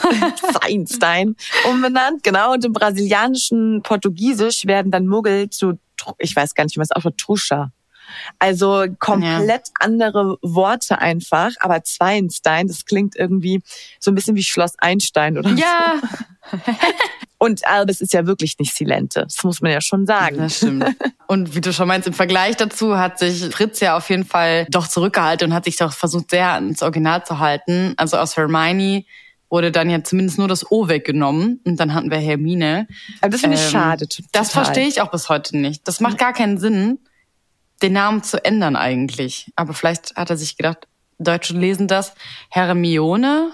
[0.52, 1.36] Zweinstein
[1.68, 2.52] umbenannt, genau.
[2.52, 5.78] Und im brasilianischen Portugiesisch werden dann Muggel zu,
[6.18, 7.72] ich weiß gar nicht, wie man es auch Truscha.
[8.38, 9.74] Also komplett ja.
[9.80, 13.62] andere Worte einfach, aber Zweinstein, das klingt irgendwie
[14.00, 16.00] so ein bisschen wie Schloss Einstein oder ja.
[16.50, 16.58] so.
[17.38, 19.22] Und Albus ist ja wirklich nicht Silente.
[19.22, 20.38] Das muss man ja schon sagen.
[20.38, 20.84] Das stimmt.
[21.28, 24.66] Und wie du schon meinst, im Vergleich dazu hat sich Fritz ja auf jeden Fall
[24.70, 27.94] doch zurückgehalten und hat sich doch versucht, sehr ans Original zu halten.
[27.96, 29.04] Also aus Hermione
[29.50, 32.88] wurde dann ja zumindest nur das O weggenommen und dann hatten wir Hermine.
[33.20, 34.08] Aber das finde ich ähm, schade.
[34.08, 34.28] Total.
[34.32, 35.86] Das verstehe ich auch bis heute nicht.
[35.86, 36.98] Das macht gar keinen Sinn,
[37.82, 39.52] den Namen zu ändern eigentlich.
[39.54, 42.14] Aber vielleicht hat er sich gedacht, Deutsche lesen das
[42.50, 43.52] Hermione.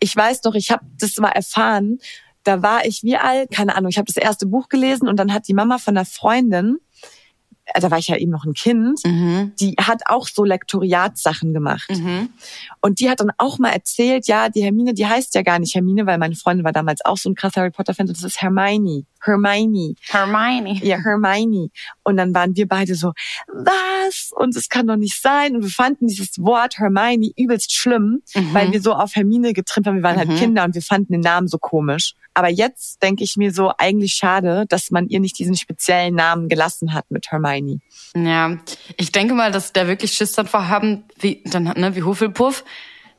[0.00, 1.98] ich weiß doch, ich habe das mal erfahren
[2.44, 5.32] da war ich wie alt, keine Ahnung, ich habe das erste Buch gelesen und dann
[5.32, 6.78] hat die Mama von einer Freundin
[7.66, 9.52] äh, da war ich ja eben noch ein Kind, mhm.
[9.58, 11.90] die hat auch so Lektoriatssachen gemacht.
[11.90, 12.30] Mhm.
[12.80, 15.74] Und die hat dann auch mal erzählt, ja, die Hermine, die heißt ja gar nicht
[15.74, 19.04] Hermine, weil meine Freundin war damals auch so ein krasser Harry Potter-Fan, das ist Hermione.
[19.24, 19.94] Hermione.
[20.08, 20.78] Hermione.
[20.82, 21.70] Ja, Hermione.
[22.02, 23.12] Und dann waren wir beide so,
[23.48, 24.30] was?
[24.34, 25.56] Und es kann doch nicht sein.
[25.56, 28.54] Und wir fanden dieses Wort Hermione übelst schlimm, mhm.
[28.54, 29.96] weil wir so auf Hermine getrimmt waren.
[29.96, 30.36] Wir waren halt mhm.
[30.36, 32.14] Kinder und wir fanden den Namen so komisch.
[32.34, 36.48] Aber jetzt denke ich mir so, eigentlich schade, dass man ihr nicht diesen speziellen Namen
[36.48, 37.78] gelassen hat mit Hermione.
[38.16, 38.58] Ja,
[38.96, 42.64] ich denke mal, dass der wirklich Schiss davor haben, wie, dann, ne, wie Hufflepuff.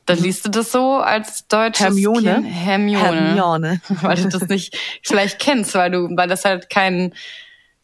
[0.06, 2.34] Dann liest du das so als deutsches Hermione.
[2.34, 2.46] Kind.
[2.46, 3.00] Hermione.
[3.02, 3.80] Hermione.
[3.88, 7.12] weil du das nicht vielleicht kennst, weil du, weil das halt kein,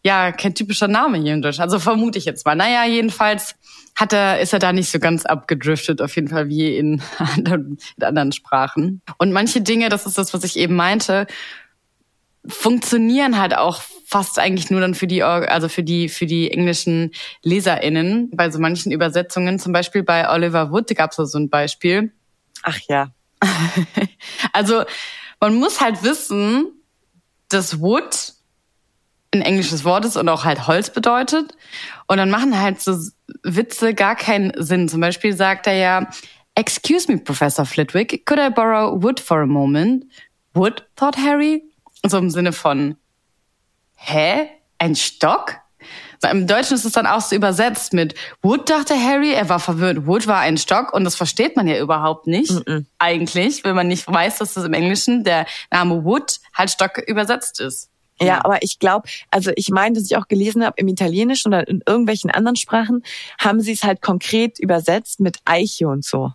[0.04, 1.70] ja, kein typischer Name hier in Deutschland.
[1.70, 2.54] Also vermute ich jetzt mal.
[2.54, 3.56] Naja, jedenfalls
[3.94, 7.78] hat er, ist er da nicht so ganz abgedriftet, auf jeden Fall wie in anderen,
[7.96, 9.02] in anderen Sprachen.
[9.18, 11.26] Und manche Dinge, das ist das, was ich eben meinte,
[12.46, 13.82] funktionieren halt auch
[14.12, 18.28] fast eigentlich nur dann für die, also für die, für die englischen LeserInnen.
[18.34, 22.12] Bei so manchen Übersetzungen, zum Beispiel bei Oliver Wood gab es so ein Beispiel.
[22.62, 23.08] Ach ja.
[24.52, 24.84] also
[25.40, 26.66] man muss halt wissen,
[27.48, 28.34] dass Wood
[29.32, 31.56] ein englisches Wort ist und auch halt Holz bedeutet.
[32.06, 32.94] Und dann machen halt so
[33.42, 34.90] Witze gar keinen Sinn.
[34.90, 36.10] Zum Beispiel sagt er ja,
[36.54, 40.04] Excuse me, Professor Flitwick, could I borrow wood for a moment?
[40.52, 41.62] Wood, thought Harry.
[42.06, 42.96] So im Sinne von,
[44.02, 44.48] hä?
[44.78, 45.56] Ein Stock?
[46.30, 49.32] Im Deutschen ist es dann auch so übersetzt mit Wood, dachte Harry.
[49.32, 50.06] Er war verwirrt.
[50.06, 52.52] Wood war ein Stock und das versteht man ja überhaupt nicht.
[52.52, 52.84] Mm -mm.
[52.98, 57.60] Eigentlich, wenn man nicht weiß, dass das im Englischen der Name Wood halt Stock übersetzt
[57.60, 57.88] ist.
[58.20, 61.66] Ja, aber ich glaube, also ich meine, dass ich auch gelesen habe, im Italienischen oder
[61.66, 63.02] in irgendwelchen anderen Sprachen
[63.40, 66.32] haben sie es halt konkret übersetzt mit Eiche und so.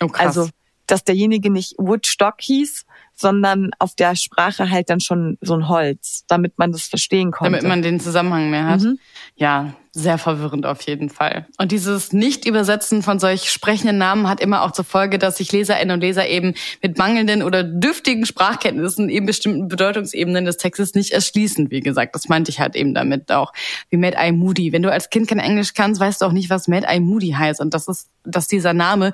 [0.00, 0.26] Oh, krass.
[0.26, 0.50] Also,
[0.86, 2.84] dass derjenige nicht Woodstock hieß,
[3.20, 7.52] sondern auf der Sprache halt dann schon so ein Holz, damit man das verstehen konnte.
[7.52, 8.80] Damit man den Zusammenhang mehr hat.
[8.80, 8.98] Mhm.
[9.36, 11.46] Ja, sehr verwirrend auf jeden Fall.
[11.58, 15.94] Und dieses Nicht-Übersetzen von solch sprechenden Namen hat immer auch zur Folge, dass sich Leserinnen
[15.94, 21.70] und Leser eben mit mangelnden oder dürftigen Sprachkenntnissen eben bestimmten Bedeutungsebenen des Textes nicht erschließen.
[21.70, 23.52] Wie gesagt, das meinte ich halt eben damit auch.
[23.90, 24.72] Wie Mad Eye Moody.
[24.72, 27.32] Wenn du als Kind kein Englisch kannst, weißt du auch nicht, was Mad Eye Moody
[27.32, 27.60] heißt.
[27.60, 29.12] Und das ist, dass dieser Name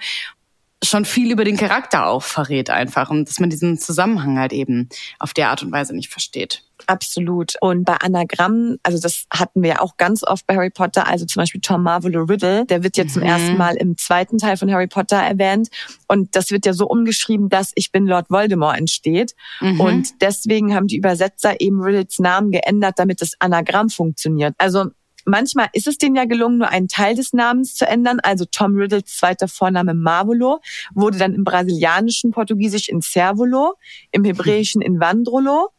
[0.84, 4.88] schon viel über den Charakter auch verrät einfach und dass man diesen Zusammenhang halt eben
[5.18, 6.62] auf der Art und Weise nicht versteht.
[6.86, 7.54] Absolut.
[7.60, 11.24] Und bei Anagrammen, also das hatten wir ja auch ganz oft bei Harry Potter, also
[11.24, 13.20] zum Beispiel Tom Marvolo Riddle, der wird jetzt mhm.
[13.20, 15.68] zum ersten Mal im zweiten Teil von Harry Potter erwähnt.
[16.06, 19.34] Und das wird ja so umgeschrieben, dass ich bin Lord Voldemort entsteht.
[19.60, 19.80] Mhm.
[19.80, 24.54] Und deswegen haben die Übersetzer eben Riddles Namen geändert, damit das Anagramm funktioniert.
[24.58, 24.90] Also
[25.28, 28.20] Manchmal ist es denen ja gelungen, nur einen Teil des Namens zu ändern.
[28.22, 30.60] Also Tom Riddles zweiter Vorname Marvolo
[30.94, 33.74] wurde dann im brasilianischen Portugiesisch in Servolo,
[34.12, 35.70] im hebräischen in Vandrolo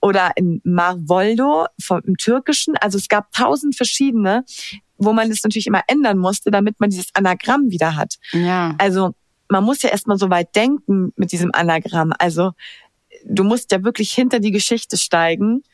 [0.00, 1.66] oder in Marvoldo
[2.04, 2.76] im türkischen.
[2.76, 4.44] Also es gab tausend verschiedene,
[4.98, 8.18] wo man es natürlich immer ändern musste, damit man dieses Anagramm wieder hat.
[8.32, 8.76] Ja.
[8.78, 9.14] Also
[9.48, 12.12] man muss ja erstmal so weit denken mit diesem Anagramm.
[12.18, 12.52] Also
[13.24, 15.64] du musst ja wirklich hinter die Geschichte steigen,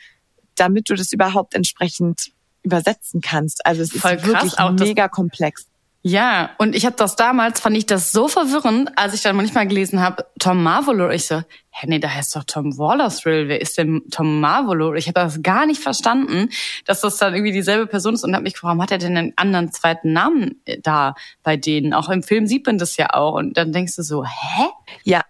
[0.54, 2.32] damit du das überhaupt entsprechend
[2.68, 3.64] übersetzen kannst.
[3.66, 5.66] Also es Voll ist krass, wirklich auch mega komplex.
[6.02, 9.66] Ja, und ich habe das damals, fand ich das so verwirrend, als ich dann manchmal
[9.66, 11.10] gelesen habe, Tom Marvolo.
[11.10, 13.48] Ich so, hä, nee, da heißt doch Tom Waller-Thrill.
[13.48, 14.94] Wer ist denn Tom Marvolo?
[14.94, 16.50] Ich habe das gar nicht verstanden,
[16.86, 19.16] dass das dann irgendwie dieselbe Person ist und habe mich gefragt, warum hat er denn
[19.16, 21.92] einen anderen zweiten Namen äh, da bei denen?
[21.92, 23.34] Auch im Film sieht man das ja auch.
[23.34, 24.68] Und dann denkst du so, hä?
[25.02, 25.22] Ja.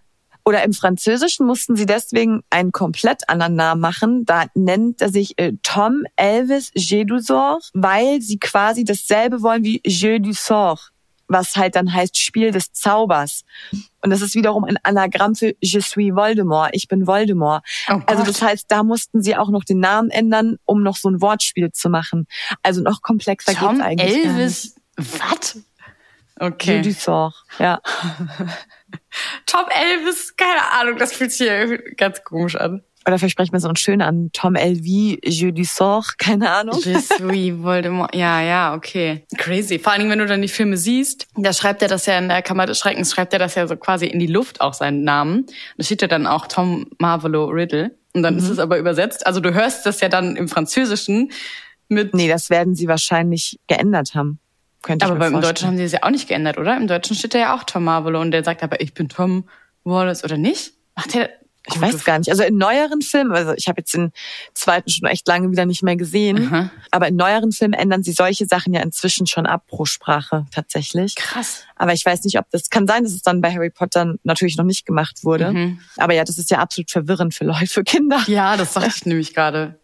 [0.48, 4.24] Oder im Französischen mussten sie deswegen einen komplett anderen Namen machen.
[4.24, 9.62] Da nennt er sich äh, Tom Elvis Jeu du Sort, weil sie quasi dasselbe wollen
[9.62, 10.90] wie Jeu du Sort,
[11.26, 13.44] was halt dann heißt Spiel des Zaubers.
[14.00, 17.62] Und das ist wiederum ein Anagramm für Je suis Voldemort, ich bin Voldemort.
[17.90, 21.10] Oh also das heißt, da mussten sie auch noch den Namen ändern, um noch so
[21.10, 22.26] ein Wortspiel zu machen.
[22.62, 24.24] Also noch komplexer Tom geht's eigentlich.
[24.24, 25.58] Elvis, was?
[26.40, 26.80] Okay.
[26.80, 27.82] du Sort, ja.
[29.46, 32.82] Tom Elvis, keine Ahnung, das fühlt sich hier ganz komisch an.
[33.08, 34.28] Oder vielleicht sprechen wir so ein schön an.
[34.34, 36.78] Tom Elvie, Jeu du Sort, keine Ahnung.
[36.84, 38.14] Je suis Voldemort.
[38.14, 39.24] Ja, ja, okay.
[39.38, 39.78] Crazy.
[39.78, 42.28] Vor allen Dingen, wenn du dann die Filme siehst, da schreibt er das ja in
[42.28, 45.04] der Kammer des Schreckens, schreibt er das ja so quasi in die Luft auch seinen
[45.04, 45.46] Namen.
[45.78, 47.96] Da steht ja dann auch Tom Marvolo Riddle.
[48.12, 49.26] Und dann ist es aber übersetzt.
[49.26, 51.30] Also du hörst das ja dann im Französischen
[51.88, 52.12] mit.
[52.12, 54.38] Nee, das werden sie wahrscheinlich geändert haben.
[54.82, 56.76] Könnte aber beim Deutschen haben sie es ja auch nicht geändert, oder?
[56.76, 59.44] Im Deutschen steht da ja auch Tom Marvolo und der sagt aber, ich bin Tom
[59.84, 60.72] Wallace, oder nicht?
[60.94, 61.30] Macht der.
[61.70, 62.30] Ich weiß gar nicht.
[62.30, 64.12] Also in neueren Filmen, also ich habe jetzt den
[64.54, 66.70] zweiten schon echt lange wieder nicht mehr gesehen, Aha.
[66.90, 71.14] aber in neueren Filmen ändern sie solche Sachen ja inzwischen schon ab pro Sprache tatsächlich.
[71.16, 71.64] Krass.
[71.76, 74.56] Aber ich weiß nicht, ob das kann sein, dass es dann bei Harry Potter natürlich
[74.56, 75.52] noch nicht gemacht wurde.
[75.52, 75.80] Mhm.
[75.98, 78.22] Aber ja, das ist ja absolut verwirrend für Leute, für Kinder.
[78.28, 79.78] Ja, das dachte ich nämlich gerade.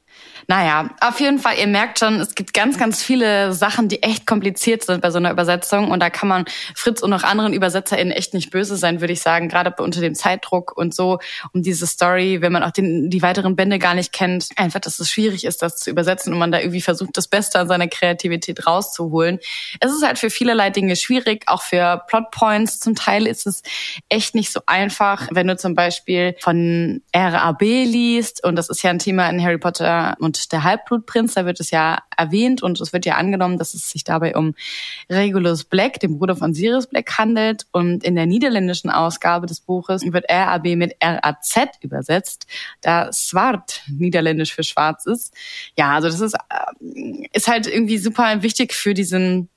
[0.46, 4.26] Naja, auf jeden Fall, ihr merkt schon, es gibt ganz, ganz viele Sachen, die echt
[4.26, 5.90] kompliziert sind bei so einer Übersetzung.
[5.90, 6.44] Und da kann man
[6.74, 10.14] Fritz und auch anderen ÜbersetzerInnen echt nicht böse sein, würde ich sagen, gerade unter dem
[10.14, 11.18] Zeitdruck und so
[11.52, 14.48] um diese Story, wenn man auch den, die weiteren Bände gar nicht kennt.
[14.56, 17.58] Einfach, dass es schwierig ist, das zu übersetzen und man da irgendwie versucht, das Beste
[17.58, 19.38] an seiner Kreativität rauszuholen.
[19.80, 22.80] Es ist halt für vielerlei Dinge schwierig, auch für Plotpoints.
[22.80, 23.62] Zum Teil ist es
[24.08, 28.90] echt nicht so einfach, wenn du zum Beispiel von RAB liest und das ist ja
[28.90, 32.92] ein Thema in Harry Potter und der Halbblutprinz, da wird es ja erwähnt und es
[32.92, 34.54] wird ja angenommen, dass es sich dabei um
[35.10, 40.02] Regulus Black, dem Bruder von Sirius Black, handelt und in der niederländischen Ausgabe des Buches
[40.04, 42.46] wird RAB mit RAZ übersetzt,
[42.80, 45.34] da Swart niederländisch für schwarz ist.
[45.76, 49.48] Ja, also das ist, äh, ist halt irgendwie super wichtig für diesen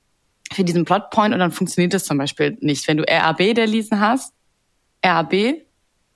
[0.52, 2.88] für diesen Plotpoint und dann funktioniert das zum Beispiel nicht.
[2.88, 4.32] Wenn du RAB der lesen hast,
[5.04, 5.34] RAB,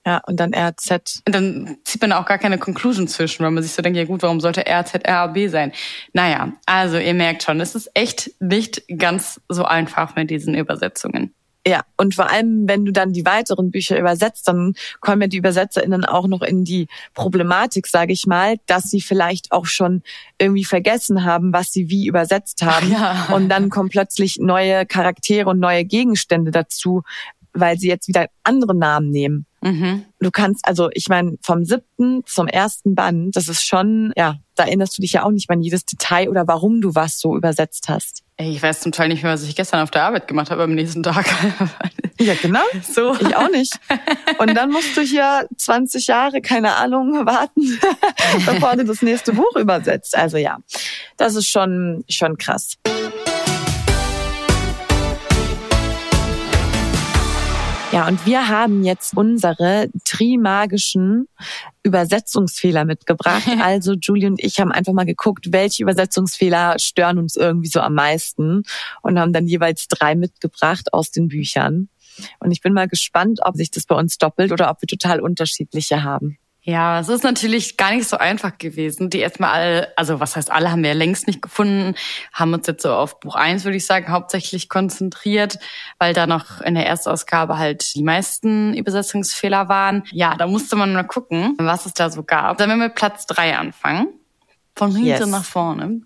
[0.05, 1.23] Ja, und dann RZ.
[1.25, 4.03] und dann zieht man auch gar keine Conclusion zwischen, weil man sich so denkt, ja
[4.03, 5.71] gut, warum sollte RZ RAB sein?
[6.11, 11.33] Naja, also ihr merkt schon, es ist echt nicht ganz so einfach mit diesen Übersetzungen.
[11.65, 15.37] Ja, und vor allem, wenn du dann die weiteren Bücher übersetzt, dann kommen ja die
[15.37, 20.03] ÜbersetzerInnen auch noch in die Problematik, sage ich mal, dass sie vielleicht auch schon
[20.37, 22.73] irgendwie vergessen haben, was sie wie übersetzt haben.
[22.93, 23.29] Ja.
[23.33, 27.01] Und dann kommen plötzlich neue Charaktere und neue Gegenstände dazu,
[27.53, 29.45] weil sie jetzt wieder andere Namen nehmen.
[29.61, 30.05] Mhm.
[30.19, 34.65] Du kannst, also ich meine, vom siebten zum ersten Band, das ist schon, ja, da
[34.65, 37.35] erinnerst du dich ja auch nicht mehr an jedes Detail oder warum du was so
[37.35, 38.23] übersetzt hast.
[38.35, 40.63] Ey, ich weiß zum Teil nicht mehr, was ich gestern auf der Arbeit gemacht habe
[40.63, 41.25] am nächsten Tag.
[42.19, 42.61] Ja, genau.
[42.83, 43.15] so.
[43.19, 43.79] Ich auch nicht.
[44.37, 47.79] Und dann musst du hier 20 Jahre, keine Ahnung, warten,
[48.45, 50.15] bevor du das nächste Buch übersetzt.
[50.15, 50.59] Also ja,
[51.17, 52.77] das ist schon, schon krass.
[57.93, 61.27] Ja, und wir haben jetzt unsere trimagischen
[61.83, 63.43] Übersetzungsfehler mitgebracht.
[63.61, 67.93] Also Julie und ich haben einfach mal geguckt, welche Übersetzungsfehler stören uns irgendwie so am
[67.93, 68.63] meisten
[69.03, 71.89] und haben dann jeweils drei mitgebracht aus den Büchern.
[72.39, 75.19] Und ich bin mal gespannt, ob sich das bei uns doppelt oder ob wir total
[75.21, 76.39] unterschiedliche haben.
[76.65, 79.09] Ja, es ist natürlich gar nicht so einfach gewesen.
[79.09, 81.93] Die erstmal alle, also was heißt alle, haben wir ja längst nicht gefunden,
[82.31, 85.59] haben uns jetzt so auf Buch eins würde ich sagen, hauptsächlich konzentriert,
[85.99, 90.03] weil da noch in der Erstausgabe halt die meisten Übersetzungsfehler waren.
[90.11, 92.57] Ja, da musste man mal gucken, was es da so gab.
[92.57, 94.07] Dann werden wir mit Platz drei anfangen.
[94.75, 95.27] Von hinten Yes.
[95.27, 96.01] nach vorne.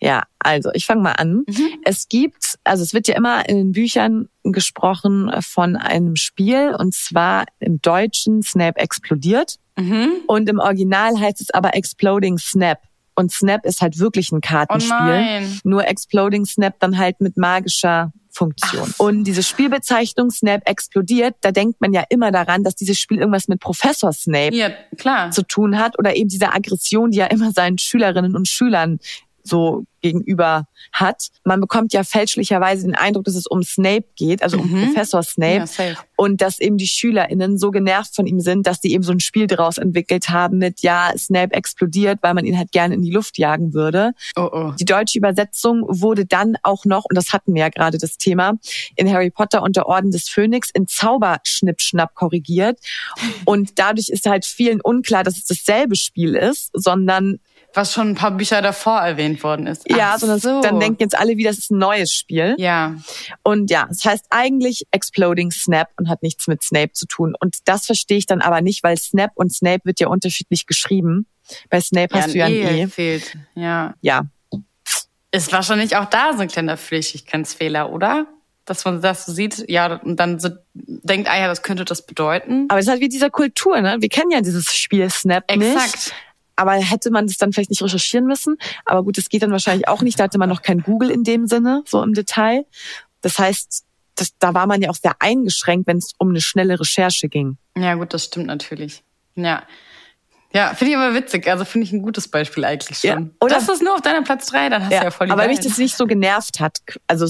[0.00, 1.44] Ja, also ich fange mal an.
[1.84, 6.92] Es gibt, also es wird ja immer in den Büchern gesprochen von einem Spiel und
[6.94, 10.10] zwar im Deutschen Snape explodiert Mhm.
[10.26, 12.78] und im Original heißt es aber Exploding Snap.
[13.14, 14.96] Und Snap ist halt wirklich ein Oh Kartenspiel.
[14.96, 15.60] nein.
[15.64, 18.94] Nur Exploding Snap dann halt mit magischer Funktion.
[18.98, 23.48] Und diese Spielbezeichnung Snap explodiert, da denkt man ja immer daran, dass dieses Spiel irgendwas
[23.48, 25.30] mit Professor Snape Ja, klar.
[25.32, 29.00] zu tun hat oder eben diese Aggression, die er immer seinen Schülerinnen und Schülern
[29.42, 31.28] so gegenüber hat.
[31.44, 35.66] Man bekommt ja fälschlicherweise den Eindruck, dass es um Snape geht, also um Professor Snape.
[35.78, 39.12] Ja, und dass eben die SchülerInnen so genervt von ihm sind, dass sie eben so
[39.12, 43.02] ein Spiel daraus entwickelt haben mit, ja, Snape explodiert, weil man ihn halt gerne in
[43.02, 44.12] die Luft jagen würde.
[44.36, 44.72] Oh, oh.
[44.78, 48.54] Die deutsche Übersetzung wurde dann auch noch, und das hatten wir ja gerade das Thema,
[48.96, 52.78] in Harry Potter und der Orden des Phönix in Zauberschnippschnapp korrigiert.
[53.44, 57.38] Und dadurch ist halt vielen unklar, dass es dasselbe Spiel ist, sondern
[57.74, 59.88] Was schon ein paar Bücher davor erwähnt worden ist.
[59.88, 60.60] ja, Ach sondern so.
[60.60, 62.54] dann denken jetzt alle wieder, es ist ein neues Spiel.
[62.58, 62.96] Ja,
[63.44, 67.34] Und ja, es heißt eigentlich Exploding Snap und hat nichts mit Snape zu tun.
[67.38, 71.26] Und das verstehe ich dann aber nicht, weil Snap und Snape wird ja unterschiedlich geschrieben.
[71.68, 72.86] Bei Snape ja, hast du ja ein E E.
[72.88, 73.36] fehlt.
[73.54, 73.94] Ja.
[74.00, 74.22] Ja,
[75.32, 78.26] Ist wahrscheinlich auch da so ein kleiner Flüchtigkeitsfehler, oder?
[78.64, 82.66] Dass man das sieht, ja, und dann so denkt, ah ja, das könnte das bedeuten.
[82.68, 83.96] aber es ist halt wie dieser Kultur, ne?
[84.00, 85.72] Wir kennen ja dieses Spiel Snap nicht.
[85.74, 86.14] Exakt.
[86.56, 88.56] Aber hätte man das dann vielleicht nicht recherchieren müssen?
[88.84, 90.18] Aber gut, das geht dann wahrscheinlich auch nicht.
[90.20, 92.66] Da hatte man noch kein Google in dem Sinne, so im Detail.
[93.22, 93.84] Das heißt,
[94.16, 97.56] das, da war man ja auch sehr eingeschränkt, wenn es um eine schnelle Recherche ging.
[97.76, 99.02] Ja, gut, das stimmt natürlich.
[99.36, 99.62] Ja.
[100.52, 101.46] Ja, finde ich aber witzig.
[101.48, 103.08] Also finde ich ein gutes Beispiel eigentlich schon.
[103.10, 105.32] Ja, oder- das ist nur auf deiner Platz drei, dann hast du ja voll die
[105.32, 105.68] aber mich geilen.
[105.68, 106.78] das nicht so genervt hat.
[107.06, 107.26] Also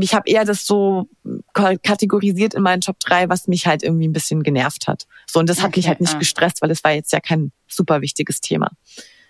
[0.00, 1.08] ich habe eher das so
[1.54, 5.06] kategorisiert in meinen Top 3, was mich halt irgendwie ein bisschen genervt hat.
[5.26, 6.18] So und das hat mich Okay, halt nicht ah.
[6.18, 8.70] gestresst, weil es war jetzt ja kein super wichtiges Thema.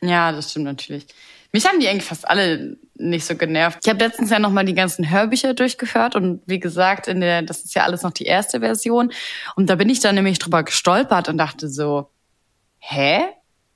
[0.03, 1.07] Ja, das stimmt natürlich.
[1.53, 3.79] Mich haben die eigentlich fast alle nicht so genervt.
[3.85, 7.65] Ich habe letztens ja nochmal die ganzen Hörbücher durchgehört und wie gesagt, in der, das
[7.65, 9.13] ist ja alles noch die erste Version.
[9.55, 12.11] Und da bin ich dann nämlich drüber gestolpert und dachte so,
[12.79, 13.21] hä?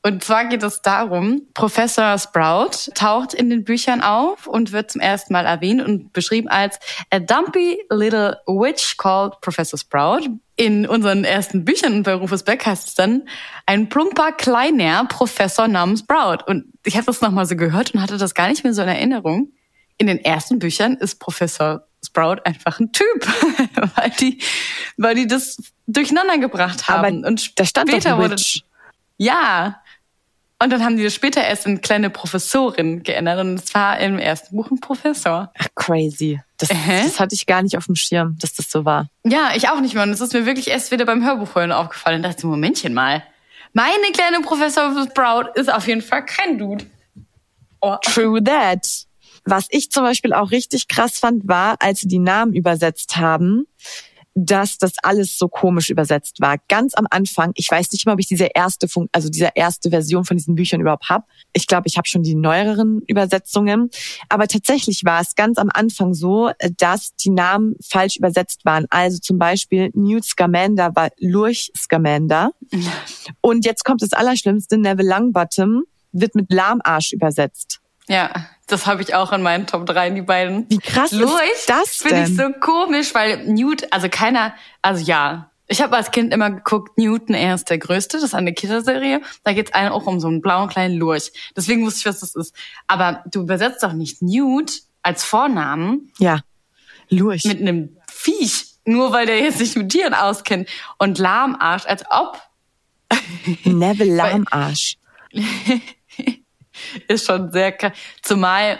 [0.02, 5.00] Und zwar geht es darum, Professor Sprout taucht in den Büchern auf und wird zum
[5.00, 6.78] ersten Mal erwähnt und beschrieben als
[7.10, 10.28] a dumpy little witch called Professor Sprout.
[10.54, 13.28] In unseren ersten Büchern bei Rufus Beck heißt es dann
[13.66, 16.44] ein plumper kleiner Professor namens Sprout.
[16.46, 18.88] Und ich habe das nochmal so gehört und hatte das gar nicht mehr so in
[18.88, 19.52] Erinnerung.
[19.98, 23.26] In den ersten Büchern ist Professor Sprout einfach ein Typ,
[23.96, 24.38] weil die,
[24.96, 25.56] weil die das
[25.88, 27.24] durcheinander gebracht haben.
[27.24, 28.62] Aber und später wurde Witch.
[29.16, 29.82] ja.
[30.60, 34.18] Und dann haben die das später erst in kleine Professorin geändert und es war im
[34.18, 35.52] ersten Buch ein Professor.
[35.56, 36.40] Ach, crazy.
[36.56, 37.02] Das, Hä?
[37.04, 39.08] das hatte ich gar nicht auf dem Schirm, dass das so war.
[39.24, 40.02] Ja, ich auch nicht mehr.
[40.02, 42.16] Und es ist mir wirklich erst wieder beim Hörbuch hören aufgefallen.
[42.16, 43.22] Und dachte ich so, Momentchen mal.
[43.72, 46.84] Meine kleine Professor Sprout ist auf jeden Fall kein Dude.
[47.80, 47.96] Oh.
[48.02, 49.06] True that.
[49.44, 53.66] Was ich zum Beispiel auch richtig krass fand, war, als sie die Namen übersetzt haben,
[54.44, 56.56] dass das alles so komisch übersetzt war.
[56.68, 59.90] Ganz am Anfang, ich weiß nicht mal, ob ich diese erste, Fun also diese erste
[59.90, 61.26] Version von diesen Büchern überhaupt hab.
[61.52, 63.90] Ich glaube, ich habe schon die neueren Übersetzungen.
[64.28, 68.86] Aber tatsächlich war es ganz am Anfang so, äh, dass die Namen falsch übersetzt waren.
[68.90, 72.52] Also zum Beispiel Newt Scamander war Lurch Scamander.
[73.40, 77.80] Und jetzt kommt das Allerschlimmste, Neville Longbottom wird mit Lahmarsch übersetzt.
[78.08, 78.30] Ja,
[78.66, 80.68] das habe ich auch in meinen Top 3, die beiden.
[80.68, 82.54] Wie krass Lurch ist das Finde ich denn?
[82.54, 85.50] so komisch, weil Newt, also keiner, also ja.
[85.70, 89.20] Ich habe als Kind immer geguckt, Newton, er ist der Größte, das ist eine Kinderserie.
[89.44, 91.30] Da geht es einen auch um so einen blauen kleinen Lurch.
[91.54, 92.54] Deswegen wusste ich, was das ist.
[92.86, 96.40] Aber du übersetzt doch nicht Newt als Vornamen Ja,
[97.10, 97.44] Lurch.
[97.44, 100.70] mit einem Viech, nur weil der jetzt sich mit Tieren auskennt.
[100.96, 102.40] Und Lahmarsch, als ob
[103.64, 104.96] Neville Lahmarsch.
[107.08, 107.92] ist schon sehr krass.
[108.22, 108.78] Zumal,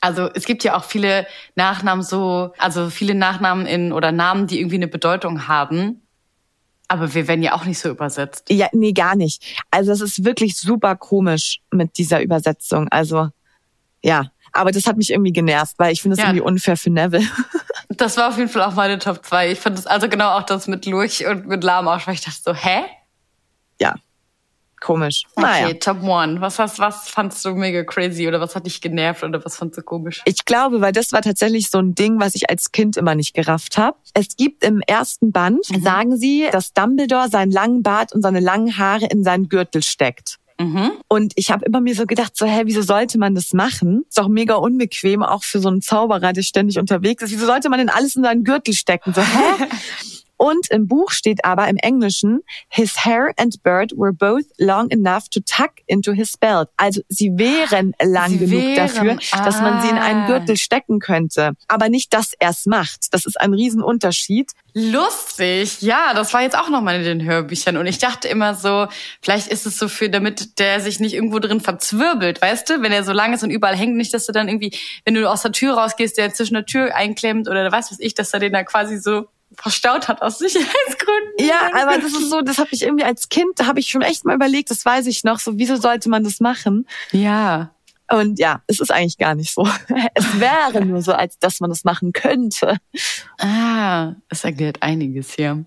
[0.00, 4.58] also es gibt ja auch viele Nachnamen so, also viele Nachnamen in oder Namen, die
[4.58, 6.02] irgendwie eine Bedeutung haben.
[6.88, 8.50] Aber wir werden ja auch nicht so übersetzt.
[8.50, 9.42] Ja, nee, gar nicht.
[9.70, 12.88] Also es ist wirklich super komisch mit dieser Übersetzung.
[12.90, 13.28] Also
[14.02, 16.26] ja, aber das hat mich irgendwie genervt, weil ich finde es Ja.
[16.26, 17.26] irgendwie unfair für Neville.
[17.98, 19.52] Das war auf jeden Fall auch meine Top 2.
[19.52, 22.38] Ich fand das, also genau auch das mit Lurch und mit Lahmarsch, weil ich dachte
[22.42, 22.84] so, hä?
[23.78, 23.94] ja,
[24.82, 25.22] komisch.
[25.36, 25.74] Okay, Naja.
[25.74, 26.40] Top 1.
[26.40, 29.78] Was hast, was fandst du mega crazy oder was hat dich genervt oder was fandst
[29.78, 30.20] du komisch?
[30.26, 33.32] Ich glaube, weil das war tatsächlich so ein Ding, was ich als Kind immer nicht
[33.34, 33.96] gerafft habe.
[34.14, 35.82] Es gibt im ersten Band, Mhm.
[35.82, 40.36] sagen sie, dass Dumbledore seinen langen Bart und seine langen Haare in seinen Gürtel steckt.
[40.60, 40.92] Mhm.
[41.08, 44.04] Und ich habe immer mir so gedacht, so, hä, wieso sollte man das machen?
[44.08, 47.32] Ist doch mega unbequem, auch für so einen Zauberer, der ständig unterwegs ist.
[47.32, 49.12] Wieso sollte man denn alles in seinen Gürtel stecken?
[49.14, 49.66] So, hä?
[50.42, 55.28] Und im Buch steht aber im Englischen, his hair and beard were both long enough
[55.28, 56.68] to tuck into his belt.
[56.76, 60.26] Also sie wären lang Sie genug wären, dafür, dass man sie in einen ah.
[60.26, 61.52] Gürtel stecken könnte.
[61.68, 63.14] Aber nicht, dass er es macht.
[63.14, 64.50] Das ist ein Riesenunterschied.
[64.74, 68.88] Lustig, ja, das war jetzt auch nochmal in den Hörbüchern und ich dachte immer so,
[69.20, 72.90] vielleicht ist es so für, damit der sich nicht irgendwo drin verzwirbelt, weißt du, wenn
[72.90, 75.42] er so lang ist und überall hängt, nicht, dass du dann irgendwie, wenn du aus
[75.42, 78.54] der Tür rausgehst, der zwischen der Tür einklemmt oder weiß was ich, dass er den
[78.54, 81.32] da quasi so verstaut hat aus Sicherheitsgründen.
[81.38, 84.02] Ja, aber das ist so, das habe ich irgendwie als Kind, da habe ich schon
[84.02, 86.86] echt mal überlegt, das weiß ich noch, so wieso sollte man das machen?
[87.12, 87.70] ja.
[88.10, 89.66] Und ja, es ist eigentlich gar nicht so.
[90.14, 92.76] Es wäre nur so, als dass man das machen könnte.
[93.38, 95.64] Ah, es erklärt einiges hier.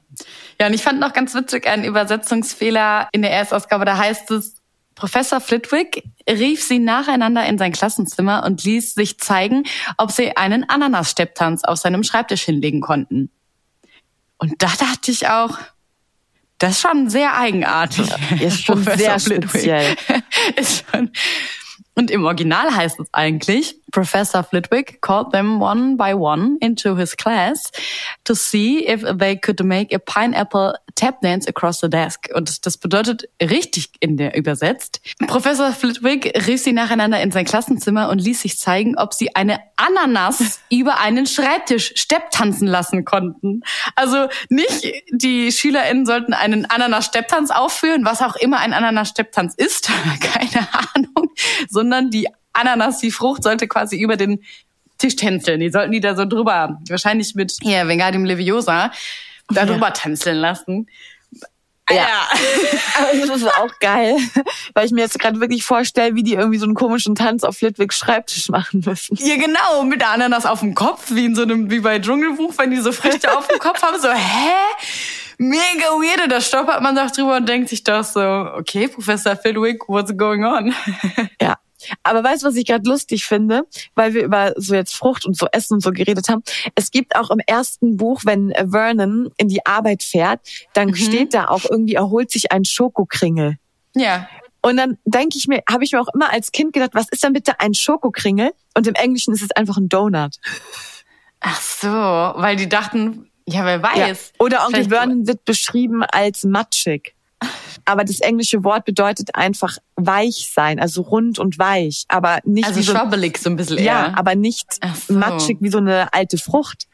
[0.60, 3.86] Ja, und ich fand noch ganz witzig einen Übersetzungsfehler in der Erstausgabe.
[3.86, 4.62] Da heißt es,
[4.94, 9.64] Professor Flitwick rief sie nacheinander in sein Klassenzimmer und ließ sich zeigen,
[9.98, 13.30] ob sie einen Ananas-Stepptanz auf seinem Schreibtisch hinlegen konnten.
[14.38, 15.58] Und da dachte ich auch,
[16.58, 18.08] das ist schon sehr eigenartig.
[18.08, 19.96] Ja, ist schon sehr speziell.
[20.56, 21.12] ist schon,
[21.96, 27.16] und im Original heißt es eigentlich, Professor Flitwick called them one by one into his
[27.16, 27.72] class
[28.26, 32.28] to see if they could make a pineapple tap dance across the desk.
[32.34, 35.00] Und das bedeutet richtig in der übersetzt.
[35.28, 39.62] Professor Flitwick rief sie nacheinander in sein Klassenzimmer und ließ sich zeigen, ob sie eine
[39.78, 43.62] Ananas über einen Schreibtisch stepptanzen lassen konnten.
[43.96, 49.90] Also nicht die SchülerInnen sollten einen Ananas-Stepptanz aufführen, was auch immer ein Ananas-Stepptanz ist,
[50.20, 51.30] keine Ahnung,
[51.70, 54.44] sondern die Ananas, die Frucht, sollte quasi über den
[54.98, 55.60] Tisch tänzeln.
[55.60, 58.92] Die sollten die da so drüber, wahrscheinlich mit hier Vengadium Leviosa,
[59.50, 59.92] da drüber ja.
[59.92, 60.88] tänzeln lassen.
[61.90, 61.96] Ja.
[61.96, 62.28] ja.
[63.00, 64.18] Aber das ist auch geil,
[64.74, 67.58] weil ich mir jetzt gerade wirklich vorstelle, wie die irgendwie so einen komischen Tanz auf
[67.58, 69.18] Flitwicks Schreibtisch machen müssen.
[69.18, 72.54] Ja, genau, mit der Ananas auf dem Kopf, wie in so einem, wie bei Dschungelbuch,
[72.58, 74.54] wenn die so Früchte auf dem Kopf haben, so, hä?
[75.38, 76.32] Mega weird.
[76.32, 80.44] Da stoppert man doch drüber und denkt sich doch so, okay, Professor Flitwick, what's going
[80.44, 80.74] on?
[81.42, 81.58] Ja.
[82.04, 83.64] Aber weißt du, was ich gerade lustig finde,
[83.96, 86.44] weil wir über so jetzt Frucht und so Essen und so geredet haben.
[86.76, 90.42] Es gibt auch im ersten Buch, wenn Vernon in die Arbeit fährt,
[90.74, 90.96] dann mhm.
[90.96, 93.58] steht da auch irgendwie erholt sich ein Schokokringel.
[93.96, 94.28] Ja.
[94.62, 97.24] Und dann denke ich mir, habe ich mir auch immer als Kind gedacht, was ist
[97.24, 98.52] denn bitte ein Schokokringel?
[98.76, 100.36] Und im Englischen ist es einfach ein Donut.
[101.40, 104.34] Ach so, weil die dachten, ja, wer weiß.
[104.34, 104.44] Ja.
[104.44, 107.15] Oder Onkel Vernon wird beschrieben als matschig.
[107.84, 112.80] Aber das englische Wort bedeutet einfach weich sein, also rund und weich, aber nicht also
[112.80, 113.86] wie so, schwabbelig so ein bisschen eher.
[113.86, 115.14] Ja, aber nicht so.
[115.14, 116.88] matschig wie so eine alte Frucht,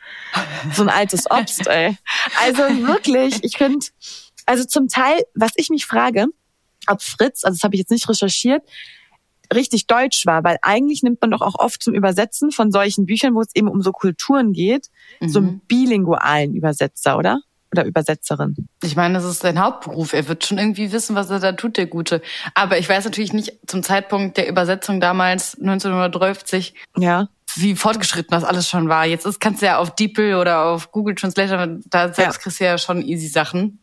[0.74, 1.68] so ein altes Obst.
[1.68, 1.98] ey.
[2.44, 3.86] Also wirklich, ich finde,
[4.46, 6.28] also zum Teil, was ich mich frage,
[6.88, 8.64] ob Fritz, also das habe ich jetzt nicht recherchiert,
[9.54, 13.36] richtig deutsch war, weil eigentlich nimmt man doch auch oft zum Übersetzen von solchen Büchern,
[13.36, 14.88] wo es eben um so Kulturen geht,
[15.20, 15.30] mhm.
[15.30, 17.42] so einen bilingualen Übersetzer, oder?
[17.72, 18.56] Oder Übersetzerin.
[18.84, 20.14] Ich meine, das ist sein Hauptberuf.
[20.14, 22.22] Er wird schon irgendwie wissen, was er da tut, der Gute.
[22.54, 26.74] Aber ich weiß natürlich nicht zum Zeitpunkt der Übersetzung damals 1930.
[26.98, 27.30] Ja.
[27.56, 29.06] Wie fortgeschritten das alles schon war.
[29.06, 32.42] Jetzt ist, kannst du ja auf DeepL oder auf Google Translator, da selbst ja.
[32.42, 33.80] kriegst du ja schon easy Sachen.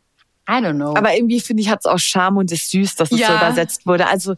[0.49, 0.97] I don't know.
[0.97, 3.28] Aber irgendwie finde ich, hat es auch Charme und ist süß, dass es ja.
[3.28, 4.07] so übersetzt wurde.
[4.07, 4.34] Also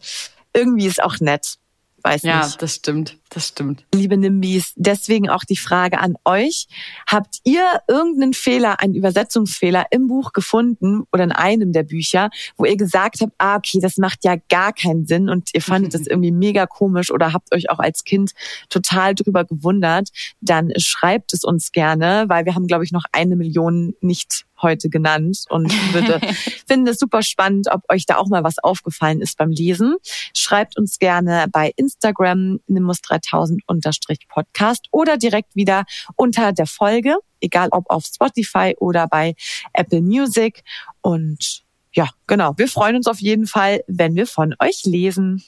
[0.53, 1.57] irgendwie ist auch nett.
[2.03, 2.61] Weiß ja, nicht.
[2.61, 3.85] das stimmt, das stimmt.
[3.95, 6.67] Liebe Nimbis, deswegen auch die Frage an euch.
[7.07, 12.65] Habt ihr irgendeinen Fehler, einen Übersetzungsfehler im Buch gefunden oder in einem der Bücher, wo
[12.65, 16.01] ihr gesagt habt, ah, okay, das macht ja gar keinen Sinn und ihr fandet das
[16.07, 18.33] irgendwie mega komisch oder habt euch auch als Kind
[18.69, 20.09] total drüber gewundert,
[20.41, 24.89] dann schreibt es uns gerne, weil wir haben, glaube ich, noch eine Million nicht heute
[24.89, 26.19] genannt und würde,
[26.67, 29.95] finde es super spannend, ob euch da auch mal was aufgefallen ist beim Lesen.
[30.35, 37.89] Schreibt uns gerne bei Instagram, Nimus3 100.000-Podcast oder direkt wieder unter der Folge, egal ob
[37.89, 39.35] auf Spotify oder bei
[39.73, 40.63] Apple Music.
[41.01, 41.63] Und
[41.93, 45.43] ja, genau, wir freuen uns auf jeden Fall, wenn wir von euch lesen.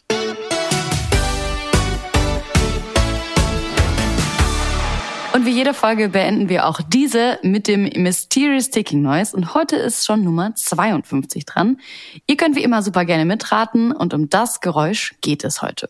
[5.34, 9.36] Und wie jede Folge beenden wir auch diese mit dem Mysterious Ticking Noise.
[9.36, 11.80] Und heute ist schon Nummer 52 dran.
[12.28, 15.90] Ihr könnt wie immer super gerne mitraten und um das Geräusch geht es heute.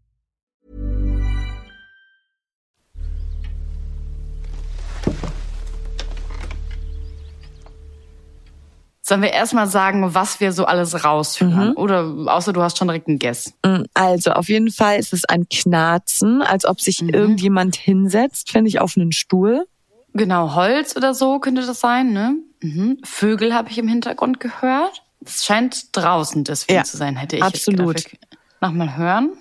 [9.11, 11.71] Sollen wir erstmal sagen, was wir so alles raushören?
[11.71, 11.75] Mhm.
[11.75, 13.53] Oder außer du hast schon direkt einen Guess.
[13.61, 17.09] Mm, also auf jeden Fall ist es ein Knarzen, als ob sich mhm.
[17.09, 19.65] irgendjemand hinsetzt, finde ich, auf einen Stuhl.
[20.13, 22.37] Genau, Holz oder so könnte das sein, ne?
[22.61, 22.99] Mhm.
[23.03, 25.03] Vögel habe ich im Hintergrund gehört.
[25.25, 27.97] Es scheint draußen deswegen ja, zu sein, hätte ich absolut.
[27.99, 28.15] Jetzt
[28.61, 29.31] Nochmal hören.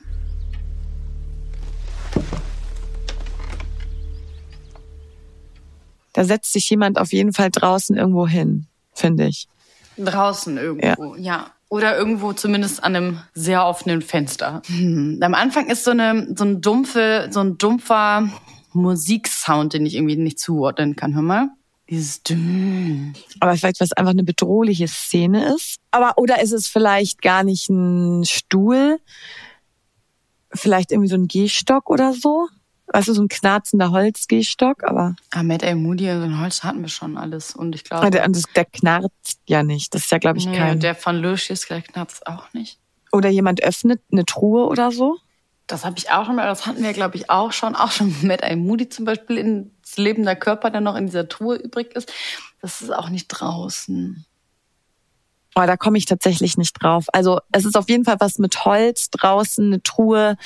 [6.13, 9.47] Da setzt sich jemand auf jeden Fall draußen irgendwo hin, finde ich.
[10.05, 11.21] Draußen irgendwo, ja.
[11.21, 11.47] ja.
[11.69, 14.61] Oder irgendwo zumindest an einem sehr offenen Fenster.
[14.67, 15.21] Hm.
[15.23, 18.29] Am Anfang ist so eine so ein dumpfe, so ein dumpfer
[18.73, 21.15] Musiksound, den ich irgendwie nicht zuordnen kann.
[21.15, 21.51] Hör mal.
[21.89, 22.23] Dieses
[23.41, 25.79] Aber vielleicht, was einfach eine bedrohliche Szene ist.
[25.91, 29.01] Aber oder ist es vielleicht gar nicht ein Stuhl?
[30.53, 32.49] Vielleicht irgendwie so ein Gehstock oder so?
[32.93, 35.15] Weißt du, so ein knarzender Holzgehstock, aber.
[35.31, 35.75] Ah, Mad A.
[35.77, 37.55] Moody, so ein Holz hatten wir schon alles.
[37.55, 38.07] Und ich glaube.
[38.07, 39.95] Ah, der, der knarzt ja nicht.
[39.95, 40.81] Das ist ja, glaube ich, nee, kein.
[40.81, 42.79] Der von Lucius, der knarzt auch nicht.
[43.13, 45.19] Oder jemand öffnet eine Truhe oder so?
[45.69, 47.77] Das habe ich auch schon mal, das hatten wir, glaube ich, auch schon.
[47.77, 51.57] Auch schon mit einem Moody zum Beispiel ins lebender Körper, der noch in dieser Truhe
[51.57, 52.13] übrig ist.
[52.61, 54.27] Das ist auch nicht draußen.
[55.55, 57.07] Oh, da komme ich tatsächlich nicht drauf.
[57.13, 60.37] Also es ist auf jeden Fall was mit Holz draußen, eine Truhe.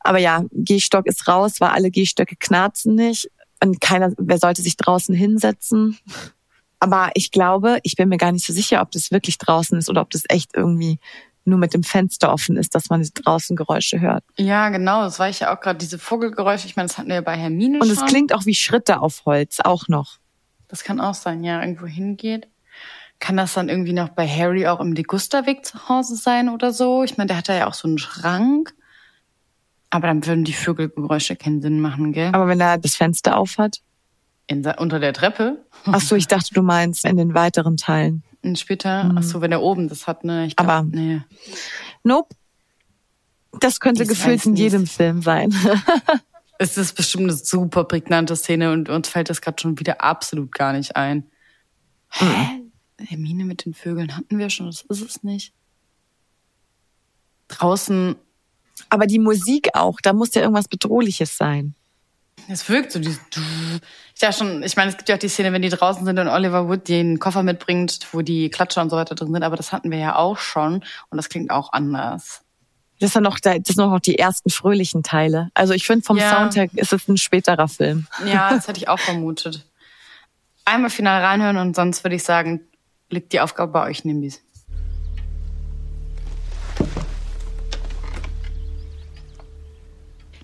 [0.00, 3.30] Aber ja, Gehstock ist raus, weil alle Gehstöcke knarzen nicht.
[3.62, 5.98] Und keiner, wer sollte sich draußen hinsetzen?
[6.78, 9.88] Aber ich glaube, ich bin mir gar nicht so sicher, ob das wirklich draußen ist
[9.88, 10.98] oder ob das echt irgendwie
[11.44, 14.24] nur mit dem Fenster offen ist, dass man draußen Geräusche hört.
[14.36, 15.02] Ja, genau.
[15.02, 16.66] Das war ich ja auch gerade, diese Vogelgeräusche.
[16.66, 19.24] Ich meine, das hatten wir ja bei Hermine Und es klingt auch wie Schritte auf
[19.24, 20.18] Holz, auch noch.
[20.68, 22.48] Das kann auch sein, ja, irgendwo hingeht.
[23.18, 27.02] Kann das dann irgendwie noch bei Harry auch im Degusterweg zu Hause sein oder so?
[27.02, 28.74] Ich meine, der hat da ja auch so einen Schrank.
[29.90, 32.30] Aber dann würden die Vögelgeräusche keinen Sinn machen, gell?
[32.34, 33.80] Aber wenn er das Fenster aufhat?
[34.48, 35.64] In, unter der Treppe?
[35.86, 38.22] Ach so, ich dachte, du meinst in den weiteren Teilen.
[38.42, 40.48] Und später, ach so, wenn er oben das hat, ne?
[40.54, 41.22] Glaub, Aber- nee.
[42.04, 42.34] Nope.
[43.60, 45.54] Das könnte Ich gefühlt in jedem Film sein.
[46.58, 50.52] Es ist bestimmt eine super prägnante Szene und uns fällt das gerade schon wieder absolut
[50.52, 51.26] gar nicht ein.
[52.08, 52.62] Hä?
[52.98, 55.52] Hermine mit den Vögeln hatten wir schon, das ist es nicht.
[57.48, 58.16] Draußen,
[58.90, 61.74] Aber die Musik auch, da muss ja irgendwas Bedrohliches sein.
[62.48, 63.20] es wirkt so dieses
[64.14, 66.18] Ich ja schon, ich meine, es gibt ja auch die Szene, wenn die draußen sind
[66.18, 69.56] und Oliver Wood den Koffer mitbringt, wo die Klatscher und so weiter drin sind, aber
[69.56, 72.42] das hatten wir ja auch schon und das klingt auch anders.
[72.98, 75.50] Das sind noch, das sind noch die ersten fröhlichen Teile.
[75.54, 76.30] Also ich finde vom Ja.
[76.30, 78.06] Soundtrack ist es ein späterer Film.
[78.26, 79.66] Ja, das hätte ich auch vermutet.
[80.64, 82.62] Einmal final reinhören und sonst würde ich sagen,
[83.10, 84.42] liegt die Aufgabe bei euch, Nimbis.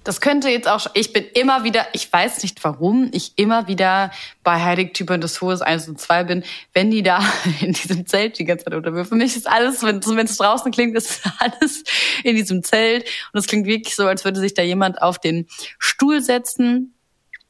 [0.04, 4.10] Das könnte jetzt auch, ich bin immer wieder, ich weiß nicht warum, ich immer wieder
[4.42, 7.20] bei Heiligtümern des Hohes 1 und 2 bin, wenn die da
[7.60, 9.10] in diesem Zelt die ganze Zeit unterwürfen.
[9.10, 11.84] Für mich ist alles, wenn es draußen klingt, ist alles
[12.24, 13.08] in diesem Zelt.
[13.32, 15.46] Und es klingt wirklich so, als würde sich da jemand auf den
[15.78, 16.94] Stuhl setzen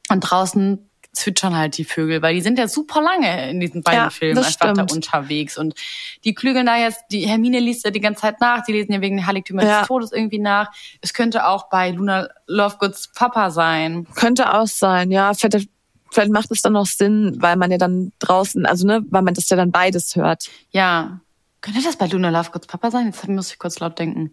[0.09, 3.99] und draußen zwitschern halt die Vögel, weil die sind ja super lange in diesen beiden
[4.05, 4.77] Ja, Filmen einfach stimmt.
[4.77, 5.57] da unterwegs.
[5.57, 5.75] Und
[6.23, 8.99] die klügeln da jetzt, die Hermine liest ja die ganze Zeit nach, die lesen ja
[9.01, 9.79] wegen der Heiligtümer Ja.
[9.79, 10.71] des Todes irgendwie nach.
[11.01, 14.07] Es könnte auch bei Luna Lovegoods Papa sein.
[14.15, 15.33] Könnte auch sein, ja.
[15.35, 15.69] Vielleicht,
[16.11, 19.35] vielleicht macht es dann noch Sinn, weil man ja dann draußen, also ne, weil man
[19.35, 20.49] das ja dann beides hört.
[20.71, 21.19] Ja.
[21.61, 23.05] Könnte das bei Luna Lovegoods Papa sein?
[23.05, 24.31] Jetzt muss ich kurz laut denken.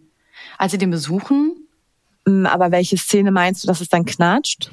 [0.57, 1.60] Als sie den besuchen,
[2.25, 4.71] Aber welche Szene meinst du, dass es dann knatscht?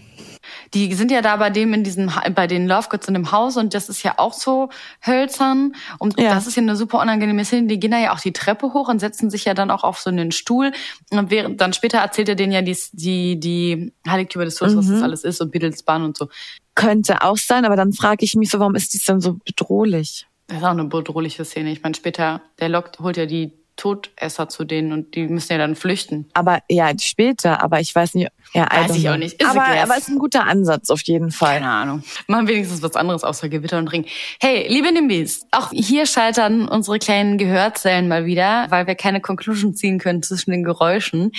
[0.72, 3.74] die sind ja da bei dem in diesem bei den Lovegoods in dem Haus und
[3.74, 4.68] das ist ja auch so
[5.04, 6.34] hölzern und Ja.
[6.34, 7.66] das ist ja eine super unangenehme Szene.
[7.66, 9.98] Die gehen da ja auch die Treppe hoch und setzen sich ja dann auch auf
[9.98, 10.72] so einen Stuhl
[11.10, 14.86] und während dann später erzählt er denen ja die die die Heiligtümer des Todes, was
[14.86, 14.92] Mhm.
[14.94, 16.28] das alles ist und Beatles-Bahn und so.
[16.74, 20.26] Könnte auch sein, aber dann frage ich mich so, warum ist dies dann so bedrohlich?
[20.46, 21.72] Das ist auch eine bedrohliche Szene.
[21.72, 25.58] Ich meine, später der lockt holt ja die Todesser zu denen und die müssen ja
[25.58, 26.28] dann flüchten.
[26.34, 28.28] Aber ja, später, aber ich weiß nicht.
[28.54, 29.40] Ja, Weiß ich auch nicht.
[29.40, 31.58] Ist aber, aber ist ein guter Ansatz auf jeden Fall.
[31.58, 32.02] Keine Ahnung.
[32.26, 34.06] Machen wenigstens was anderes außer Gewitter und Ring.
[34.40, 39.74] Hey, liebe Nimbis, auch hier scheitern unsere kleinen Gehörzellen mal wieder, weil wir keine Conclusion
[39.74, 41.32] ziehen können zwischen den Geräuschen.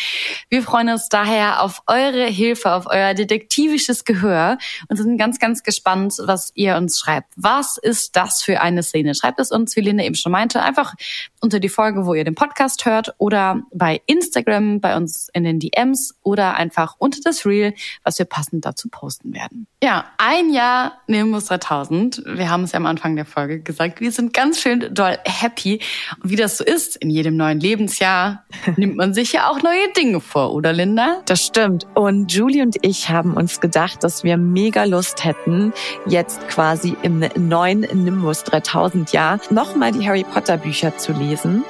[0.50, 4.58] Wir freuen uns daher auf eure Hilfe, auf euer detektivisches Gehör
[4.88, 7.34] und sind ganz, ganz gespannt, was ihr uns schreibt.
[7.36, 9.16] Was ist das für eine Szene?
[9.16, 10.94] Schreibt es uns, wie Linda eben schon meinte, einfach
[11.42, 15.60] unter die Folge, wo ihr den Podcast hört oder bei Instagram, bei uns in den
[15.60, 17.74] DMs oder einfach unter das Reel,
[18.04, 19.66] was wir passend dazu posten werden.
[19.82, 22.24] Ja, ein Jahr Nimbus 3000.
[22.26, 24.02] Wir haben es ja am Anfang der Folge gesagt.
[24.02, 25.80] Wir sind ganz schön doll happy.
[26.22, 28.46] Und wie das so ist, in jedem neuen Lebensjahr
[28.76, 31.22] nimmt man sich ja auch neue Dinge vor, oder Linda?
[31.26, 31.88] Das stimmt.
[31.96, 35.74] Und Julie und ich haben uns gedacht, dass wir mega Lust hätten,
[36.06, 41.64] jetzt quasi im neuen Nimbus 3000 Jahr nochmal die Harry Potter Bücher zu lesen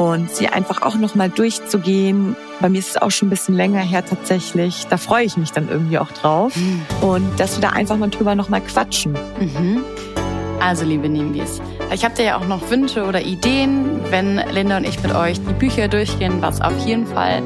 [0.00, 2.34] und sie einfach auch nochmal durchzugehen.
[2.58, 4.86] Bei mir ist es auch schon ein bisschen länger her tatsächlich.
[4.88, 6.54] Da freue ich mich dann irgendwie auch drauf.
[7.02, 9.12] Und dass wir da einfach mal drüber nochmal quatschen.
[9.12, 9.84] Mhm.
[10.58, 11.60] Also, liebe Nimbis,
[11.92, 15.52] ich habe ja auch noch Wünsche oder Ideen, wenn Linda und ich mit euch die
[15.52, 17.42] Bücher durchgehen, was auf jeden Fall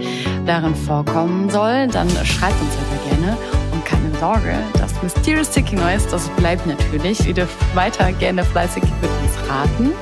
[0.46, 3.36] darin vorkommen soll, dann schreibt uns sehr, sehr gerne.
[3.72, 7.26] Und keine Sorge, das Mysterious Sticky Noise, das bleibt natürlich.
[7.26, 9.92] Ihr dürft weiter gerne fleißig mit uns raten.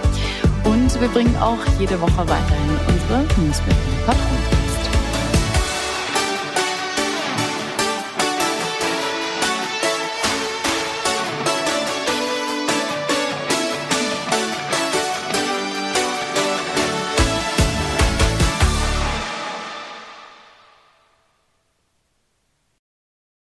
[1.02, 4.61] Wir bringen auch jede Woche weiterhin unsere News mit Patron.